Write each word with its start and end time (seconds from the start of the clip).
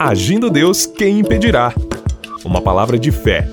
Agindo 0.00 0.48
Deus, 0.48 0.86
quem 0.86 1.18
impedirá? 1.18 1.74
Uma 2.44 2.62
palavra 2.62 2.96
de 2.96 3.10
fé, 3.10 3.48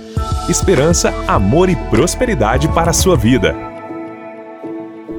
esperança, 0.47 1.11
amor 1.27 1.69
e 1.69 1.75
prosperidade 1.75 2.67
para 2.67 2.91
a 2.91 2.93
sua 2.93 3.17
vida. 3.17 3.55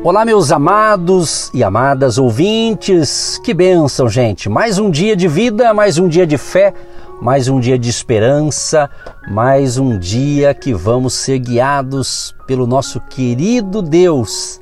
Olá, 0.04 0.24
meus 0.24 0.52
amados 0.52 1.50
e 1.52 1.64
amadas 1.64 2.16
ouvintes, 2.16 3.40
que 3.42 3.52
bênção, 3.52 4.08
gente! 4.08 4.48
Mais 4.48 4.78
um 4.78 4.88
dia 4.88 5.16
de 5.16 5.26
vida, 5.26 5.74
mais 5.74 5.98
um 5.98 6.06
dia 6.06 6.24
de 6.24 6.38
fé, 6.38 6.72
mais 7.20 7.48
um 7.48 7.58
dia 7.58 7.76
de 7.76 7.90
esperança, 7.90 8.88
mais 9.28 9.78
um 9.78 9.98
dia 9.98 10.54
que 10.54 10.72
vamos 10.72 11.12
ser 11.12 11.40
guiados 11.40 12.36
pelo 12.46 12.68
nosso 12.68 13.00
querido 13.00 13.82
Deus, 13.82 14.60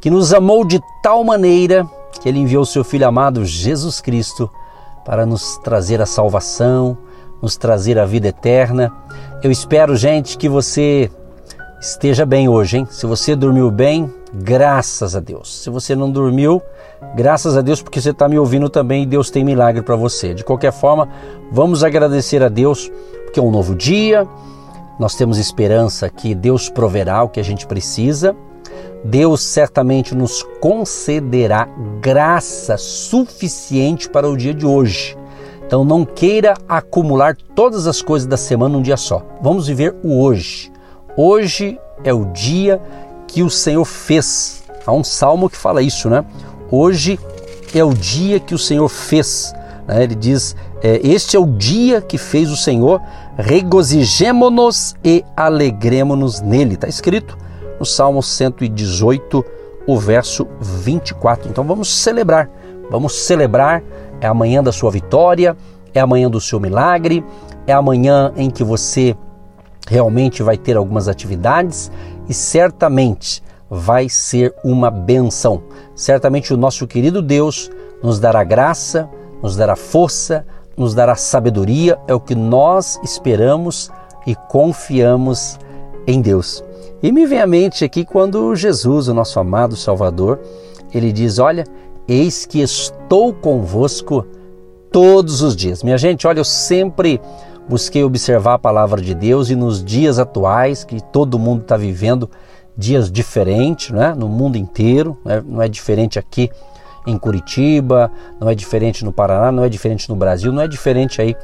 que 0.00 0.08
nos 0.08 0.32
amou 0.32 0.64
de 0.64 0.80
tal 1.02 1.22
maneira 1.22 1.86
que 2.18 2.30
ele 2.30 2.38
enviou 2.38 2.64
seu 2.64 2.82
Filho 2.82 3.06
amado 3.06 3.44
Jesus 3.44 4.00
Cristo 4.00 4.50
para 5.08 5.24
nos 5.24 5.56
trazer 5.56 6.02
a 6.02 6.06
salvação, 6.06 6.98
nos 7.40 7.56
trazer 7.56 7.98
a 7.98 8.04
vida 8.04 8.28
eterna. 8.28 8.92
Eu 9.42 9.50
espero, 9.50 9.96
gente, 9.96 10.36
que 10.36 10.50
você 10.50 11.10
esteja 11.80 12.26
bem 12.26 12.46
hoje, 12.46 12.76
hein? 12.76 12.86
Se 12.90 13.06
você 13.06 13.34
dormiu 13.34 13.70
bem, 13.70 14.12
graças 14.34 15.16
a 15.16 15.20
Deus. 15.20 15.62
Se 15.62 15.70
você 15.70 15.96
não 15.96 16.10
dormiu, 16.10 16.60
graças 17.16 17.56
a 17.56 17.62
Deus 17.62 17.80
porque 17.80 18.02
você 18.02 18.10
está 18.10 18.28
me 18.28 18.38
ouvindo 18.38 18.68
também 18.68 19.04
e 19.04 19.06
Deus 19.06 19.30
tem 19.30 19.42
milagre 19.42 19.80
para 19.80 19.96
você. 19.96 20.34
De 20.34 20.44
qualquer 20.44 20.72
forma, 20.72 21.08
vamos 21.50 21.82
agradecer 21.82 22.42
a 22.42 22.50
Deus 22.50 22.92
porque 23.24 23.40
é 23.40 23.42
um 23.42 23.50
novo 23.50 23.74
dia. 23.74 24.28
Nós 25.00 25.14
temos 25.14 25.38
esperança 25.38 26.10
que 26.10 26.34
Deus 26.34 26.68
proverá 26.68 27.22
o 27.22 27.30
que 27.30 27.40
a 27.40 27.44
gente 27.44 27.66
precisa 27.66 28.36
Deus 29.04 29.40
certamente 29.40 30.14
nos 30.14 30.42
concederá 30.60 31.68
graça 32.00 32.76
suficiente 32.76 34.08
para 34.08 34.28
o 34.28 34.36
dia 34.36 34.52
de 34.52 34.66
hoje. 34.66 35.16
Então 35.66 35.84
não 35.84 36.04
queira 36.04 36.54
acumular 36.68 37.36
todas 37.54 37.86
as 37.86 38.00
coisas 38.02 38.26
da 38.26 38.36
semana 38.36 38.74
num 38.74 38.82
dia 38.82 38.96
só. 38.96 39.22
Vamos 39.40 39.66
viver 39.66 39.94
o 40.02 40.20
hoje. 40.22 40.72
Hoje 41.16 41.78
é 42.02 42.12
o 42.12 42.24
dia 42.26 42.80
que 43.26 43.42
o 43.42 43.50
Senhor 43.50 43.84
fez. 43.84 44.64
Há 44.86 44.92
um 44.92 45.04
salmo 45.04 45.50
que 45.50 45.56
fala 45.56 45.82
isso, 45.82 46.08
né? 46.08 46.24
Hoje 46.70 47.18
é 47.74 47.84
o 47.84 47.92
dia 47.92 48.40
que 48.40 48.54
o 48.54 48.58
Senhor 48.58 48.88
fez. 48.88 49.52
Né? 49.86 50.04
Ele 50.04 50.14
diz: 50.14 50.56
é, 50.82 51.00
Este 51.06 51.36
é 51.36 51.40
o 51.40 51.46
dia 51.46 52.00
que 52.00 52.16
fez 52.16 52.50
o 52.50 52.56
Senhor, 52.56 53.00
regozijemo-nos 53.36 54.96
e 55.04 55.22
alegremo-nos 55.36 56.40
nele. 56.40 56.74
Está 56.74 56.88
escrito 56.88 57.36
no 57.78 57.86
Salmo 57.86 58.22
118, 58.22 59.44
o 59.86 59.98
verso 59.98 60.46
24. 60.60 61.48
Então 61.48 61.64
vamos 61.64 61.88
celebrar, 61.88 62.50
vamos 62.90 63.14
celebrar. 63.14 63.82
É 64.20 64.26
a 64.26 64.34
manhã 64.34 64.62
da 64.62 64.72
sua 64.72 64.90
vitória, 64.90 65.56
é 65.94 66.00
a 66.00 66.06
manhã 66.06 66.28
do 66.28 66.40
seu 66.40 66.58
milagre, 66.58 67.24
é 67.66 67.72
a 67.72 67.80
manhã 67.80 68.32
em 68.36 68.50
que 68.50 68.64
você 68.64 69.16
realmente 69.86 70.42
vai 70.42 70.56
ter 70.56 70.76
algumas 70.76 71.08
atividades 71.08 71.90
e 72.28 72.34
certamente 72.34 73.42
vai 73.70 74.08
ser 74.08 74.54
uma 74.64 74.90
benção. 74.90 75.62
Certamente 75.94 76.52
o 76.52 76.56
nosso 76.56 76.86
querido 76.86 77.22
Deus 77.22 77.70
nos 78.02 78.18
dará 78.18 78.44
graça, 78.44 79.08
nos 79.42 79.56
dará 79.56 79.76
força, 79.76 80.46
nos 80.76 80.94
dará 80.94 81.14
sabedoria, 81.14 81.98
é 82.06 82.14
o 82.14 82.20
que 82.20 82.34
nós 82.34 82.98
esperamos 83.02 83.90
e 84.26 84.34
confiamos 84.34 85.58
em 86.06 86.20
Deus. 86.20 86.62
E 87.02 87.12
me 87.12 87.26
vem 87.26 87.40
à 87.40 87.46
mente 87.46 87.84
aqui 87.84 88.04
quando 88.04 88.56
Jesus, 88.56 89.06
o 89.06 89.14
nosso 89.14 89.38
amado 89.38 89.76
Salvador, 89.76 90.40
ele 90.92 91.12
diz: 91.12 91.38
Olha, 91.38 91.64
eis 92.08 92.44
que 92.44 92.60
estou 92.60 93.32
convosco 93.32 94.26
todos 94.90 95.40
os 95.42 95.54
dias. 95.54 95.82
Minha 95.82 95.96
gente, 95.96 96.26
olha, 96.26 96.40
eu 96.40 96.44
sempre 96.44 97.20
busquei 97.68 98.02
observar 98.02 98.54
a 98.54 98.58
palavra 98.58 99.00
de 99.00 99.14
Deus 99.14 99.50
e 99.50 99.54
nos 99.54 99.84
dias 99.84 100.18
atuais, 100.18 100.82
que 100.82 101.00
todo 101.00 101.38
mundo 101.38 101.62
está 101.62 101.76
vivendo 101.76 102.28
dias 102.76 103.10
diferentes, 103.10 103.90
né? 103.90 104.14
no 104.16 104.28
mundo 104.28 104.56
inteiro, 104.56 105.18
né? 105.24 105.42
não 105.44 105.60
é 105.60 105.68
diferente 105.68 106.18
aqui 106.18 106.50
em 107.06 107.18
Curitiba, 107.18 108.10
não 108.40 108.48
é 108.48 108.54
diferente 108.54 109.04
no 109.04 109.12
Paraná, 109.12 109.52
não 109.52 109.64
é 109.64 109.68
diferente 109.68 110.08
no 110.08 110.16
Brasil, 110.16 110.52
não 110.52 110.62
é 110.62 110.68
diferente 110.68 111.20
aí 111.20 111.36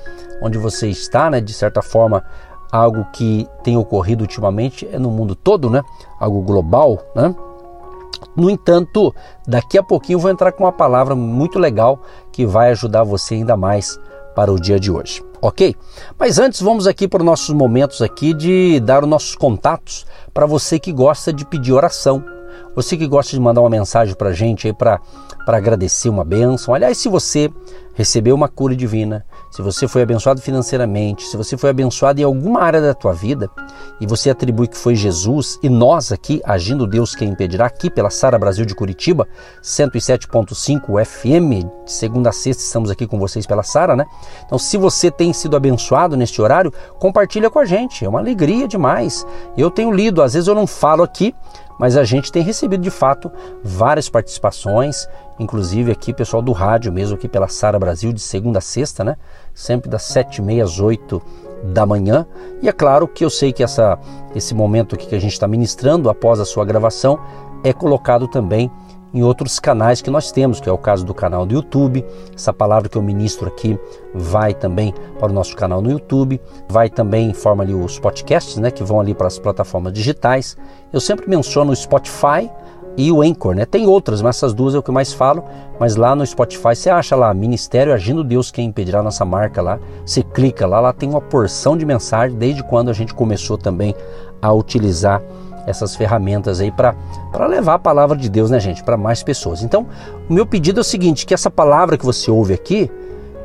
onde 0.43 0.59
você 0.59 0.89
está, 0.89 1.28
né? 1.28 1.41
de 1.41 1.53
certa 1.53 1.83
forma 1.83 2.25
algo 2.75 3.07
que 3.12 3.47
tem 3.62 3.77
ocorrido 3.77 4.23
ultimamente 4.23 4.89
é 4.91 4.99
no 4.99 5.09
mundo 5.09 5.37
todo, 5.37 5.71
né? 5.71 5.81
Algo 6.19 6.43
global, 6.43 6.99
né? 7.15 7.33
No 8.35 8.51
entanto, 8.51 9.15
daqui 9.47 9.79
a 9.79 9.83
pouquinho 9.83 10.17
eu 10.17 10.21
vou 10.21 10.31
entrar 10.31 10.51
com 10.51 10.65
uma 10.65 10.73
palavra 10.73 11.15
muito 11.15 11.57
legal 11.57 12.01
que 12.33 12.45
vai 12.45 12.73
ajudar 12.73 13.05
você 13.05 13.34
ainda 13.34 13.57
mais 13.57 13.97
para 14.34 14.53
o 14.53 14.59
dia 14.59 14.81
de 14.81 14.91
hoje, 14.91 15.25
ok? 15.41 15.77
Mas 16.19 16.41
antes 16.41 16.61
vamos 16.61 16.89
aqui 16.89 17.07
para 17.07 17.21
os 17.21 17.25
nossos 17.25 17.55
momentos 17.55 18.03
aqui 18.03 18.34
de 18.34 18.81
dar 18.81 19.05
os 19.05 19.09
nossos 19.09 19.37
contatos 19.37 20.05
para 20.33 20.45
você 20.45 20.81
que 20.81 20.93
gosta 20.93 21.33
de 21.33 21.45
pedir 21.45 21.73
oração, 21.73 22.25
você 22.75 22.97
que 22.97 23.07
gosta 23.07 23.31
de 23.31 23.41
mandar 23.41 23.61
uma 23.61 23.71
mensagem 23.71 24.17
para 24.17 24.31
a 24.31 24.33
gente 24.33 24.67
aí 24.67 24.73
para 24.73 25.01
agradecer 25.47 26.09
uma 26.09 26.25
bênção. 26.25 26.75
Aliás, 26.75 26.99
se 26.99 27.09
você 27.09 27.49
recebeu 27.95 28.34
uma 28.34 28.49
cura 28.49 28.75
divina, 28.75 29.25
se 29.54 29.62
você 29.62 29.87
foi 29.87 30.03
abençoado 30.03 30.41
financeiramente, 30.41 31.28
se 31.28 31.37
você 31.37 31.56
foi 31.56 31.70
abençoado 31.70 32.20
em 32.20 32.25
alguma 32.25 32.60
área 32.60 32.81
da 32.81 32.92
tua 32.92 33.12
vida 33.12 33.48
e 34.00 34.06
você 34.06 34.28
atribui 34.28 34.66
que 34.66 34.76
foi 34.76 34.97
Jesus 34.97 35.60
e 35.62 35.69
nós 35.69 36.10
aqui, 36.10 36.42
agindo 36.44 36.88
Deus 36.88 37.15
quem 37.15 37.28
impedirá, 37.28 37.66
aqui 37.66 37.88
pela 37.88 38.10
Sara 38.10 38.37
Brasil 38.37 38.66
de 38.66 38.75
Curitiba, 38.75 39.28
107.5 39.62 41.04
FM, 41.04 41.70
segunda 41.87 42.31
a 42.31 42.32
sexta 42.32 42.65
estamos 42.65 42.91
aqui 42.91 43.06
com 43.06 43.16
vocês 43.16 43.47
pela 43.47 43.62
Sara, 43.62 43.94
né? 43.94 44.04
Então, 44.44 44.59
se 44.59 44.76
você 44.76 45.09
tem 45.09 45.32
sido 45.32 45.56
abençoado 45.56 46.16
neste 46.16 46.42
horário, 46.42 46.72
compartilha 46.98 47.48
com 47.48 47.60
a 47.60 47.65
gente, 47.65 48.04
é 48.04 48.09
uma 48.09 48.19
alegria 48.19 48.66
demais. 48.66 49.25
Eu 49.56 49.71
tenho 49.71 49.92
lido, 49.92 50.21
às 50.21 50.32
vezes 50.32 50.48
eu 50.48 50.54
não 50.56 50.66
falo 50.66 51.04
aqui, 51.04 51.32
mas 51.79 51.97
a 51.97 52.05
gente 52.05 52.31
tem 52.31 52.43
recebido 52.43 52.83
de 52.83 52.91
fato 52.91 53.31
várias 53.62 54.09
participações, 54.09 55.09
inclusive 55.39 55.91
aqui 55.91 56.12
pessoal 56.12 56.43
do 56.43 56.53
rádio 56.53 56.93
mesmo 56.93 57.17
aqui 57.17 57.29
pela 57.29 57.49
Sara 57.49 57.79
Brasil 57.79 58.12
de 58.12 58.21
segunda 58.21 58.59
a 58.59 58.62
sexta, 58.62 59.03
né? 59.03 59.17
Sempre 59.53 59.91
das 59.91 60.05
sete 60.05 60.39
e 60.39 60.43
meia 60.43 60.65
às 60.65 60.81
oito 60.81 61.21
da 61.65 61.87
manhã. 61.87 62.27
E 62.63 62.69
é 62.69 62.73
claro 62.73 63.09
que 63.09 63.25
eu 63.25 63.31
sei 63.31 63.53
que 63.53 63.63
essa, 63.63 63.99
esse 64.34 64.55
momento 64.55 64.95
aqui 64.95 65.07
que 65.07 65.15
a 65.15 65.21
gente 65.21 65.33
está 65.33 65.49
ministrando 65.49 66.09
após 66.09 66.39
a 66.41 66.45
sua 66.45 66.65
gravação 66.65 67.19
é 67.63 67.73
colocado 67.73 68.29
também 68.29 68.71
em 69.15 69.23
outros 69.23 69.61
canais 69.61 70.03
que 70.03 70.11
nós 70.11 70.33
temos, 70.33 70.61
que 70.61 70.69
é 70.69 70.73
o 70.73 70.77
caso 70.77 71.07
do 71.07 71.15
canal 71.15 71.47
do 71.47 71.55
YouTube. 71.55 72.05
Essa 72.35 72.53
palavra 72.53 72.89
que 72.89 72.99
eu 72.99 73.03
ministro 73.03 73.47
aqui 73.47 73.79
vai 74.13 74.53
também 74.53 74.93
para 75.21 75.31
o 75.31 75.33
nosso 75.33 75.55
canal 75.55 75.81
no 75.81 75.91
YouTube, 75.91 76.41
vai 76.69 76.91
também 76.91 77.31
em 77.31 77.35
forma 77.35 77.63
ali 77.63 77.73
os 77.73 77.99
podcasts, 78.01 78.57
né, 78.57 78.73
que 78.73 78.83
vão 78.83 78.99
ali 78.99 79.15
para 79.15 79.29
as 79.29 79.39
plataformas 79.39 79.93
digitais. 79.93 80.57
Eu 80.93 81.01
sempre 81.01 81.31
menciono 81.31 81.71
o 81.71 81.77
Spotify 81.77 82.51
e 82.97 83.11
o 83.11 83.23
Anchor, 83.23 83.55
né? 83.55 83.65
Tem 83.65 83.87
outras, 83.87 84.23
mas 84.23 84.37
essas 84.37 84.55
duas 84.55 84.75
é 84.75 84.79
o 84.79 84.83
que 84.83 84.91
eu 84.91 84.95
mais 84.95 85.13
falo. 85.13 85.45
Mas 85.79 85.97
lá 85.97 86.15
no 86.15 86.25
Spotify 86.25 86.75
você 86.75 86.91
acha 86.91 87.17
lá 87.17 87.35
Ministério 87.35 87.93
Agindo 87.93 88.23
Deus 88.23 88.51
Quem 88.51 88.69
Impedirá 88.69 89.03
nossa 89.03 89.25
marca 89.25 89.61
lá. 89.61 89.81
Você 90.05 90.23
clica 90.23 90.67
lá, 90.67 90.81
lá 90.81 90.93
tem 90.93 91.09
uma 91.09 91.21
porção 91.21 91.77
de 91.77 91.85
mensagem 91.85 92.37
desde 92.37 92.63
quando 92.63 92.91
a 92.91 92.93
gente 92.93 93.13
começou 93.13 93.59
também 93.59 93.95
a 94.41 94.53
utilizar 94.53 95.21
essas 95.67 95.97
ferramentas 95.97 96.61
aí 96.61 96.71
para 96.71 96.95
levar 97.47 97.75
a 97.75 97.79
palavra 97.79 98.17
de 98.17 98.29
Deus, 98.29 98.51
né, 98.51 98.61
gente, 98.61 98.83
para 98.83 98.97
mais 98.97 99.23
pessoas. 99.23 99.63
Então, 99.63 99.87
o 100.29 100.33
meu 100.33 100.47
pedido 100.47 100.81
é 100.81 100.83
o 100.83 100.85
seguinte: 100.85 101.27
que 101.27 101.35
essa 101.35 101.51
palavra 101.51 101.97
que 101.97 102.05
você 102.05 102.31
ouve 102.31 102.55
aqui, 102.55 102.91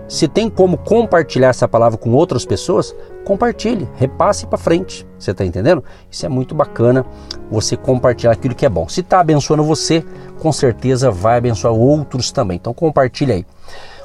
se 0.07 0.27
tem 0.27 0.49
como 0.49 0.77
compartilhar 0.77 1.49
essa 1.49 1.67
palavra 1.67 1.97
com 1.97 2.11
outras 2.11 2.45
pessoas, 2.45 2.95
compartilhe, 3.23 3.87
repasse 3.95 4.47
para 4.47 4.57
frente. 4.57 5.07
Você 5.19 5.31
está 5.31 5.45
entendendo? 5.45 5.83
Isso 6.09 6.25
é 6.25 6.29
muito 6.29 6.55
bacana, 6.55 7.05
você 7.51 7.77
compartilhar 7.77 8.31
aquilo 8.31 8.55
que 8.55 8.65
é 8.65 8.69
bom. 8.69 8.89
Se 8.89 9.01
está 9.01 9.19
abençoando 9.19 9.63
você, 9.63 10.03
com 10.39 10.51
certeza 10.51 11.11
vai 11.11 11.37
abençoar 11.37 11.73
outros 11.73 12.31
também. 12.31 12.57
Então 12.57 12.73
compartilhe 12.73 13.31
aí. 13.31 13.45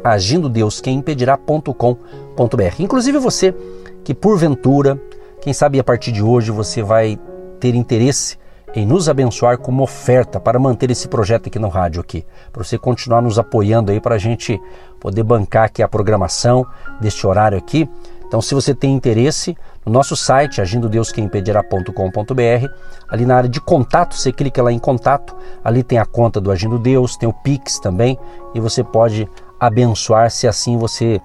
Agindo 0.03 0.49
Deus 0.49 0.81
quem 0.81 0.99
impedirá.com.br. 0.99 2.81
Inclusive 2.81 3.19
você 3.19 3.55
que 4.03 4.15
porventura, 4.15 5.01
quem 5.41 5.53
sabe 5.53 5.79
a 5.79 5.85
partir 5.85 6.11
de 6.11 6.23
hoje 6.23 6.51
você 6.51 6.83
vai 6.83 7.19
ter 7.61 7.75
interesse 7.75 8.39
em 8.75 8.85
nos 8.85 9.09
abençoar 9.09 9.59
como 9.59 9.85
oferta 9.85 10.41
para 10.41 10.59
manter 10.59 10.91
esse 10.91 11.07
projeto 11.07 11.47
aqui 11.47 11.61
no 11.61 11.69
rádio 11.69 12.01
aqui, 12.01 12.27
para 12.53 12.65
você 12.65 12.77
continuar 12.77 13.23
nos 13.23 13.39
apoiando 13.39 13.93
aí 13.93 14.01
para 14.01 14.17
a 14.17 14.19
gente 14.19 14.61
poder 14.99 15.23
bancar 15.23 15.67
aqui 15.67 15.81
a 15.81 15.87
programação 15.87 16.67
deste 17.01 17.25
horário 17.25 17.57
aqui. 17.57 17.89
Então, 18.27 18.41
se 18.41 18.55
você 18.55 18.75
tem 18.75 18.93
interesse, 18.93 19.57
no 19.85 19.93
nosso 19.93 20.17
site, 20.17 20.61
agindodeusquemimpedirá.com.br, 20.61 22.69
ali 23.09 23.27
na 23.27 23.37
área 23.37 23.49
de 23.49 23.61
contato, 23.61 24.17
você 24.17 24.33
clica 24.33 24.63
lá 24.63 24.73
em 24.73 24.79
contato, 24.79 25.37
ali 25.63 25.83
tem 25.83 25.99
a 25.99 26.07
conta 26.07 26.41
do 26.41 26.51
Agindo 26.51 26.79
Deus, 26.79 27.17
tem 27.17 27.29
o 27.29 27.33
Pix 27.33 27.79
também, 27.79 28.19
e 28.55 28.61
você 28.61 28.83
pode 28.83 29.29
abençoar 29.61 30.31
se 30.31 30.49
assim 30.49 30.79
você 30.79 31.21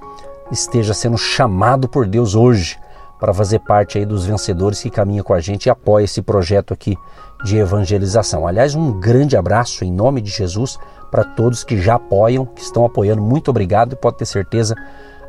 esteja 0.51 0.93
sendo 0.93 1.17
chamado 1.17 1.87
por 1.87 2.05
Deus 2.05 2.35
hoje 2.35 2.77
para 3.19 3.33
fazer 3.33 3.59
parte 3.59 3.97
aí 3.97 4.05
dos 4.05 4.25
vencedores 4.25 4.81
que 4.81 4.89
caminham 4.89 5.23
com 5.23 5.33
a 5.33 5.41
gente 5.41 5.65
e 5.65 5.69
apoia 5.69 6.05
esse 6.05 6.21
projeto 6.21 6.73
aqui 6.73 6.97
de 7.43 7.57
evangelização. 7.57 8.47
Aliás, 8.47 8.75
um 8.75 8.99
grande 8.99 9.35
abraço 9.35 9.83
em 9.83 9.91
nome 9.91 10.21
de 10.21 10.29
Jesus 10.29 10.77
para 11.11 11.23
todos 11.23 11.63
que 11.63 11.81
já 11.81 11.95
apoiam, 11.95 12.45
que 12.45 12.61
estão 12.61 12.85
apoiando. 12.85 13.21
Muito 13.21 13.49
obrigado 13.49 13.93
e 13.93 13.95
pode 13.95 14.17
ter 14.17 14.25
certeza 14.25 14.75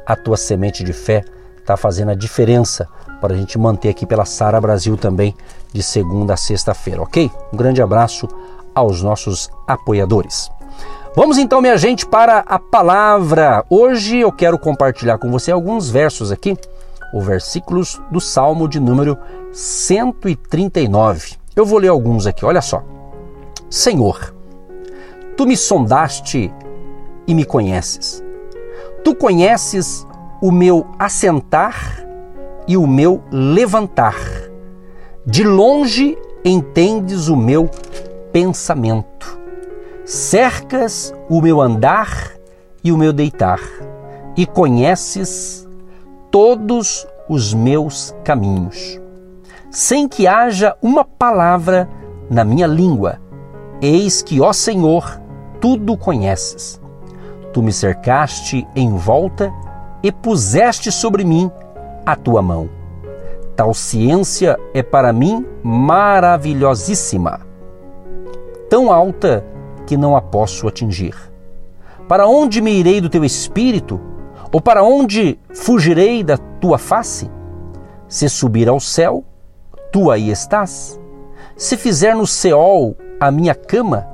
a 0.06 0.16
tua 0.16 0.36
semente 0.36 0.84
de 0.84 0.92
fé 0.92 1.24
está 1.70 1.76
fazendo 1.76 2.10
a 2.10 2.14
diferença 2.14 2.88
para 3.20 3.32
a 3.32 3.36
gente 3.36 3.56
manter 3.56 3.90
aqui 3.90 4.04
pela 4.04 4.24
Sara 4.24 4.60
Brasil 4.60 4.96
também 4.96 5.36
de 5.72 5.82
segunda 5.82 6.34
a 6.34 6.36
sexta-feira, 6.36 7.00
ok? 7.00 7.30
Um 7.52 7.56
grande 7.56 7.80
abraço 7.80 8.26
aos 8.74 9.02
nossos 9.02 9.48
apoiadores. 9.68 10.50
Vamos 11.14 11.38
então, 11.38 11.60
minha 11.60 11.76
gente, 11.76 12.04
para 12.06 12.38
a 12.40 12.58
palavra. 12.58 13.64
Hoje 13.70 14.18
eu 14.18 14.32
quero 14.32 14.58
compartilhar 14.58 15.18
com 15.18 15.30
você 15.30 15.52
alguns 15.52 15.88
versos 15.88 16.32
aqui, 16.32 16.56
os 17.14 17.24
versículos 17.24 18.00
do 18.10 18.20
Salmo 18.20 18.68
de 18.68 18.80
número 18.80 19.16
139. 19.52 21.34
Eu 21.54 21.64
vou 21.64 21.78
ler 21.78 21.88
alguns 21.88 22.26
aqui, 22.26 22.44
olha 22.44 22.62
só. 22.62 22.82
Senhor, 23.68 24.34
tu 25.36 25.46
me 25.46 25.56
sondaste 25.56 26.52
e 27.26 27.34
me 27.34 27.44
conheces. 27.44 28.24
Tu 29.04 29.14
conheces 29.14 30.06
o 30.40 30.50
meu 30.50 30.86
assentar 30.98 32.04
e 32.66 32.76
o 32.76 32.86
meu 32.86 33.22
levantar. 33.30 34.16
De 35.26 35.44
longe 35.44 36.16
entendes 36.44 37.28
o 37.28 37.36
meu 37.36 37.68
pensamento. 38.32 39.38
Cercas 40.04 41.14
o 41.28 41.40
meu 41.42 41.60
andar 41.60 42.32
e 42.82 42.90
o 42.90 42.96
meu 42.96 43.12
deitar, 43.12 43.60
e 44.36 44.46
conheces 44.46 45.68
todos 46.30 47.06
os 47.28 47.52
meus 47.52 48.14
caminhos. 48.24 48.98
Sem 49.70 50.08
que 50.08 50.26
haja 50.26 50.76
uma 50.82 51.04
palavra 51.04 51.88
na 52.28 52.44
minha 52.44 52.66
língua, 52.66 53.20
eis 53.80 54.22
que, 54.22 54.40
ó 54.40 54.52
Senhor, 54.52 55.20
tudo 55.60 55.96
conheces. 55.96 56.80
Tu 57.52 57.62
me 57.62 57.72
cercaste 57.72 58.66
em 58.74 58.96
volta 58.96 59.52
e 60.02 60.10
puseste 60.10 60.90
sobre 60.90 61.24
mim 61.24 61.50
a 62.04 62.16
tua 62.16 62.42
mão. 62.42 62.68
Tal 63.54 63.74
ciência 63.74 64.58
é 64.72 64.82
para 64.82 65.12
mim 65.12 65.46
maravilhosíssima, 65.62 67.40
tão 68.68 68.90
alta 68.90 69.44
que 69.86 69.96
não 69.96 70.16
a 70.16 70.22
posso 70.22 70.66
atingir. 70.66 71.14
Para 72.08 72.26
onde 72.26 72.60
me 72.60 72.72
irei 72.72 73.00
do 73.00 73.08
teu 73.08 73.24
espírito? 73.24 74.00
Ou 74.52 74.60
para 74.60 74.82
onde 74.82 75.38
fugirei 75.54 76.24
da 76.24 76.36
tua 76.36 76.78
face? 76.78 77.30
Se 78.08 78.28
subir 78.28 78.68
ao 78.68 78.80
céu, 78.80 79.24
tu 79.92 80.10
aí 80.10 80.30
estás. 80.30 80.98
Se 81.56 81.76
fizer 81.76 82.16
no 82.16 82.26
Seol 82.26 82.96
a 83.20 83.30
minha 83.30 83.54
cama, 83.54 84.08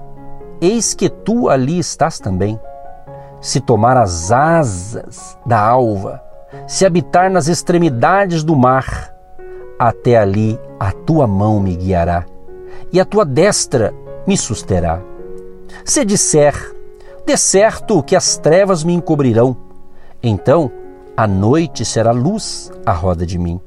eis 0.60 0.92
que 0.92 1.08
tu 1.08 1.48
ali 1.48 1.78
estás 1.78 2.18
também 2.18 2.60
se 3.46 3.60
tomar 3.60 3.96
as 3.96 4.32
asas 4.32 5.38
da 5.46 5.56
alva, 5.60 6.20
se 6.66 6.84
habitar 6.84 7.31
nas 7.31 7.46
extremidades 7.46 8.43
do 8.43 8.56
mar, 8.56 9.14
até 9.78 10.16
ali 10.16 10.58
a 10.81 10.90
tua 10.90 11.28
mão 11.28 11.60
me 11.60 11.76
guiará 11.76 12.26
e 12.93 12.98
a 12.98 13.04
tua 13.04 13.25
destra 13.25 13.94
me 14.26 14.37
susterá. 14.37 15.00
Se 15.84 16.04
disser, 16.04 16.54
de 17.25 17.37
certo 17.37 18.02
que 18.02 18.16
as 18.16 18.37
trevas 18.37 18.82
me 18.82 18.94
encobrirão, 18.94 19.56
então 20.20 20.69
a 21.16 21.25
noite 21.28 21.84
será 21.84 22.10
luz 22.10 22.72
à 22.84 22.90
roda 22.90 23.25
de 23.25 23.38
mim. 23.38 23.60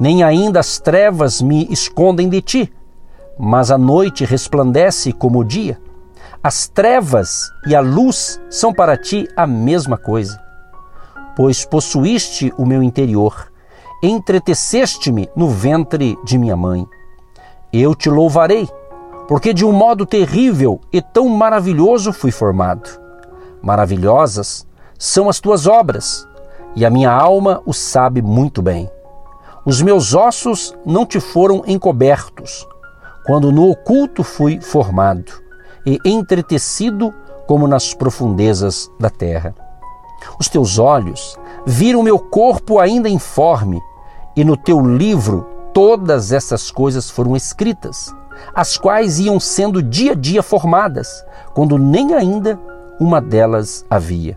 Nem 0.00 0.22
ainda 0.22 0.58
as 0.58 0.78
trevas 0.78 1.42
me 1.42 1.66
escondem 1.70 2.30
de 2.30 2.40
ti, 2.40 2.72
mas 3.38 3.70
a 3.70 3.76
noite 3.76 4.24
resplandece 4.24 5.12
como 5.12 5.40
o 5.40 5.44
dia. 5.44 5.78
As 6.42 6.68
trevas 6.68 7.50
e 7.66 7.74
a 7.74 7.80
luz 7.80 8.40
são 8.50 8.72
para 8.72 8.96
ti 8.96 9.28
a 9.36 9.46
mesma 9.46 9.96
coisa. 9.96 10.40
Pois 11.34 11.64
possuíste 11.64 12.52
o 12.56 12.64
meu 12.64 12.82
interior, 12.82 13.50
entreteceste-me 14.02 15.28
no 15.34 15.48
ventre 15.48 16.16
de 16.24 16.38
minha 16.38 16.56
mãe. 16.56 16.86
Eu 17.72 17.94
te 17.94 18.08
louvarei, 18.08 18.68
porque 19.26 19.52
de 19.52 19.64
um 19.64 19.72
modo 19.72 20.06
terrível 20.06 20.80
e 20.92 21.00
tão 21.00 21.28
maravilhoso 21.28 22.12
fui 22.12 22.30
formado. 22.30 22.88
Maravilhosas 23.62 24.66
são 24.98 25.28
as 25.28 25.40
tuas 25.40 25.66
obras, 25.66 26.28
e 26.76 26.84
a 26.84 26.90
minha 26.90 27.10
alma 27.10 27.62
o 27.66 27.72
sabe 27.72 28.22
muito 28.22 28.62
bem. 28.62 28.90
Os 29.64 29.82
meus 29.82 30.14
ossos 30.14 30.76
não 30.84 31.04
te 31.04 31.18
foram 31.18 31.64
encobertos, 31.66 32.66
quando 33.24 33.50
no 33.50 33.68
oculto 33.68 34.22
fui 34.22 34.60
formado 34.60 35.45
e 35.86 36.00
entretecido 36.04 37.14
como 37.46 37.68
nas 37.68 37.94
profundezas 37.94 38.90
da 38.98 39.08
terra. 39.08 39.54
Os 40.38 40.48
teus 40.48 40.78
olhos 40.78 41.38
viram 41.64 42.02
meu 42.02 42.18
corpo 42.18 42.80
ainda 42.80 43.08
informe, 43.08 43.80
e 44.34 44.44
no 44.44 44.56
teu 44.56 44.80
livro 44.84 45.46
todas 45.72 46.32
essas 46.32 46.70
coisas 46.70 47.08
foram 47.08 47.36
escritas, 47.36 48.14
as 48.54 48.76
quais 48.76 49.20
iam 49.20 49.38
sendo 49.38 49.82
dia 49.82 50.12
a 50.12 50.14
dia 50.14 50.42
formadas, 50.42 51.24
quando 51.54 51.78
nem 51.78 52.14
ainda 52.14 52.58
uma 52.98 53.20
delas 53.20 53.84
havia. 53.88 54.36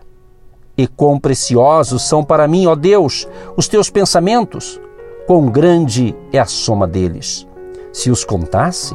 E 0.76 0.86
quão 0.86 1.18
preciosos 1.18 2.02
são 2.02 2.22
para 2.22 2.46
mim, 2.46 2.66
ó 2.66 2.74
Deus, 2.74 3.26
os 3.56 3.68
teus 3.68 3.90
pensamentos, 3.90 4.80
quão 5.26 5.46
grande 5.46 6.14
é 6.32 6.38
a 6.38 6.46
soma 6.46 6.86
deles. 6.86 7.46
Se 7.92 8.10
os 8.10 8.24
contasse, 8.24 8.94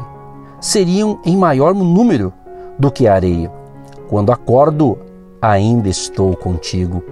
seriam 0.59 1.19
em 1.25 1.35
maior 1.37 1.73
número 1.73 2.33
do 2.77 2.91
que 2.91 3.07
a 3.07 3.13
areia. 3.13 3.51
Quando 4.09 4.31
acordo, 4.31 4.97
ainda 5.41 5.89
estou 5.89 6.35
contigo. 6.35 7.03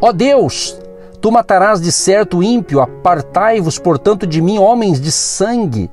Ó 0.00 0.12
Deus, 0.12 0.78
tu 1.20 1.30
matarás 1.30 1.80
de 1.80 1.92
certo 1.92 2.42
ímpio, 2.42 2.80
apartai-vos, 2.80 3.78
portanto, 3.78 4.26
de 4.26 4.40
mim, 4.40 4.58
homens 4.58 5.00
de 5.00 5.12
sangue, 5.12 5.90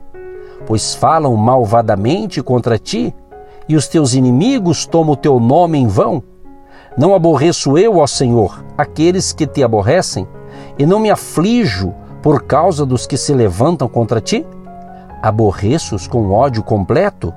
pois 0.66 0.96
falam 0.96 1.36
malvadamente 1.36 2.42
contra 2.42 2.78
ti, 2.78 3.14
e 3.70 3.76
os 3.76 3.88
teus 3.88 4.14
inimigos 4.14 4.86
tomam 4.86 5.14
o 5.14 5.18
teu 5.18 5.40
nome 5.40 5.78
em 5.78 5.88
vão. 5.88 6.24
Não 6.98 7.14
aborreço 7.14 7.78
eu, 7.78 7.98
ó 7.98 8.08
Senhor, 8.08 8.64
aqueles 8.78 9.34
que 9.34 9.46
te 9.46 9.64
aborrecem, 9.64 10.28
e 10.80 10.86
não 10.86 11.00
me 11.00 11.10
aflijo 11.12 11.94
por 12.22 12.44
causa 12.44 12.86
dos 12.86 13.06
que 13.06 13.18
se 13.18 13.34
levantam 13.34 13.88
contra 13.88 14.22
ti? 14.22 14.46
Aborreço-os 15.22 16.08
com 16.08 16.32
ódio 16.32 16.64
completo? 16.64 17.34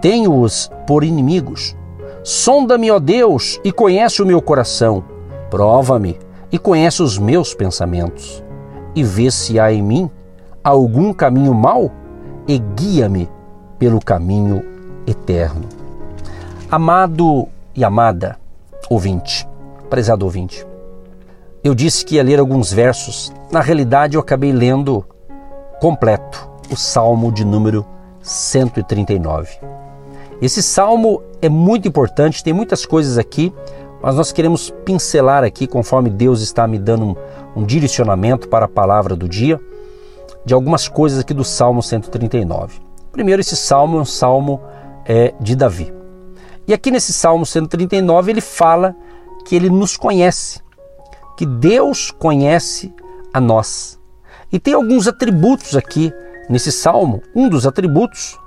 Tenho-os 0.00 0.70
por 0.86 1.04
inimigos. 1.04 1.76
Sonda-me, 2.22 2.90
ó 2.90 2.98
Deus, 2.98 3.60
e 3.64 3.72
conhece 3.72 4.22
o 4.22 4.26
meu 4.26 4.40
coração. 4.40 5.04
Prova-me 5.50 6.18
e 6.50 6.58
conhece 6.58 7.02
os 7.02 7.18
meus 7.18 7.54
pensamentos. 7.54 8.42
E 8.94 9.02
vê 9.02 9.30
se 9.30 9.58
há 9.58 9.72
em 9.72 9.82
mim 9.82 10.10
algum 10.62 11.12
caminho 11.12 11.54
mau 11.54 11.90
e 12.46 12.58
guia-me 12.58 13.28
pelo 13.78 13.98
caminho 14.00 14.62
eterno. 15.06 15.68
Amado 16.70 17.48
e 17.74 17.84
amada 17.84 18.38
ouvinte, 18.88 19.48
prezado 19.88 20.24
ouvinte, 20.24 20.66
eu 21.64 21.74
disse 21.74 22.04
que 22.04 22.16
ia 22.16 22.22
ler 22.22 22.38
alguns 22.38 22.72
versos. 22.72 23.32
Na 23.50 23.60
realidade, 23.60 24.16
eu 24.16 24.20
acabei 24.20 24.52
lendo 24.52 25.04
completo 25.80 26.50
o 26.70 26.76
Salmo 26.76 27.30
de 27.30 27.44
número 27.44 27.86
139. 28.22 29.58
Esse 30.40 30.62
salmo 30.62 31.22
é 31.40 31.48
muito 31.48 31.86
importante, 31.86 32.42
tem 32.42 32.52
muitas 32.52 32.86
coisas 32.86 33.18
aqui, 33.18 33.52
mas 34.02 34.16
nós 34.16 34.32
queremos 34.32 34.70
pincelar 34.84 35.44
aqui, 35.44 35.66
conforme 35.66 36.10
Deus 36.10 36.40
está 36.40 36.66
me 36.66 36.78
dando 36.78 37.04
um, 37.04 37.16
um 37.56 37.64
direcionamento 37.64 38.48
para 38.48 38.64
a 38.64 38.68
palavra 38.68 39.14
do 39.14 39.28
dia, 39.28 39.60
de 40.44 40.54
algumas 40.54 40.88
coisas 40.88 41.20
aqui 41.20 41.32
do 41.32 41.44
Salmo 41.44 41.82
139. 41.82 42.80
Primeiro, 43.12 43.40
esse 43.40 43.56
salmo 43.56 43.98
é 43.98 44.00
um 44.00 44.04
salmo 44.04 44.60
é, 45.04 45.34
de 45.40 45.54
Davi. 45.54 45.92
E 46.66 46.72
aqui 46.72 46.90
nesse 46.90 47.12
Salmo 47.12 47.44
139 47.44 48.30
ele 48.30 48.40
fala 48.40 48.94
que 49.44 49.56
ele 49.56 49.68
nos 49.68 49.96
conhece, 49.96 50.60
que 51.36 51.44
Deus 51.44 52.10
conhece 52.10 52.94
a 53.32 53.40
nós. 53.40 53.98
E 54.50 54.58
tem 54.58 54.74
alguns 54.74 55.08
atributos 55.08 55.76
aqui 55.76 56.12
Nesse 56.48 56.72
salmo, 56.72 57.22
um 57.34 57.48
dos 57.48 57.66
atributos 57.66 58.38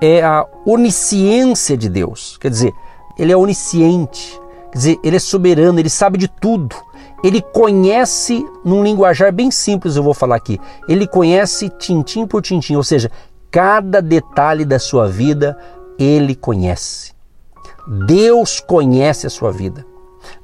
é 0.00 0.22
a 0.22 0.46
onisciência 0.66 1.76
de 1.76 1.88
Deus. 1.88 2.36
Quer 2.38 2.50
dizer, 2.50 2.72
ele 3.18 3.32
é 3.32 3.36
onisciente, 3.36 4.40
quer 4.72 4.78
dizer, 4.78 4.98
ele 5.02 5.16
é 5.16 5.20
soberano, 5.20 5.78
ele 5.78 5.90
sabe 5.90 6.18
de 6.18 6.28
tudo. 6.28 6.74
Ele 7.22 7.40
conhece, 7.40 8.44
num 8.64 8.82
linguajar 8.82 9.32
bem 9.32 9.50
simples, 9.50 9.96
eu 9.96 10.02
vou 10.02 10.12
falar 10.12 10.36
aqui, 10.36 10.60
ele 10.88 11.06
conhece 11.06 11.70
tintim 11.70 12.26
por 12.26 12.42
tintim, 12.42 12.76
ou 12.76 12.84
seja, 12.84 13.10
cada 13.50 14.02
detalhe 14.02 14.64
da 14.64 14.78
sua 14.78 15.08
vida 15.08 15.56
ele 15.98 16.34
conhece. 16.34 17.14
Deus 18.06 18.60
conhece 18.60 19.26
a 19.26 19.30
sua 19.30 19.52
vida. 19.52 19.86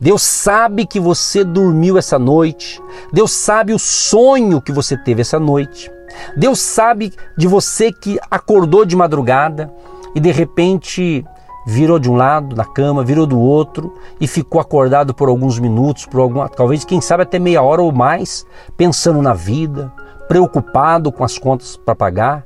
Deus 0.00 0.22
sabe 0.22 0.86
que 0.86 1.00
você 1.00 1.44
dormiu 1.44 1.98
essa 1.98 2.18
noite. 2.18 2.80
Deus 3.12 3.32
sabe 3.32 3.72
o 3.72 3.78
sonho 3.78 4.60
que 4.60 4.72
você 4.72 4.96
teve 4.96 5.22
essa 5.22 5.38
noite. 5.38 5.90
Deus 6.36 6.58
sabe 6.60 7.12
de 7.36 7.46
você 7.46 7.92
que 7.92 8.18
acordou 8.30 8.84
de 8.84 8.96
madrugada 8.96 9.72
e 10.14 10.20
de 10.20 10.30
repente 10.30 11.24
virou 11.66 11.98
de 11.98 12.10
um 12.10 12.16
lado 12.16 12.56
na 12.56 12.64
cama, 12.64 13.04
virou 13.04 13.26
do 13.26 13.38
outro 13.38 13.94
e 14.20 14.26
ficou 14.26 14.60
acordado 14.60 15.14
por 15.14 15.28
alguns 15.28 15.58
minutos, 15.58 16.06
por 16.06 16.20
alguma, 16.20 16.48
talvez 16.48 16.84
quem 16.84 17.00
sabe 17.00 17.22
até 17.22 17.38
meia 17.38 17.62
hora 17.62 17.82
ou 17.82 17.92
mais, 17.92 18.46
pensando 18.76 19.22
na 19.22 19.34
vida, 19.34 19.92
preocupado 20.26 21.12
com 21.12 21.22
as 21.22 21.38
contas 21.38 21.76
para 21.76 21.94
pagar, 21.94 22.44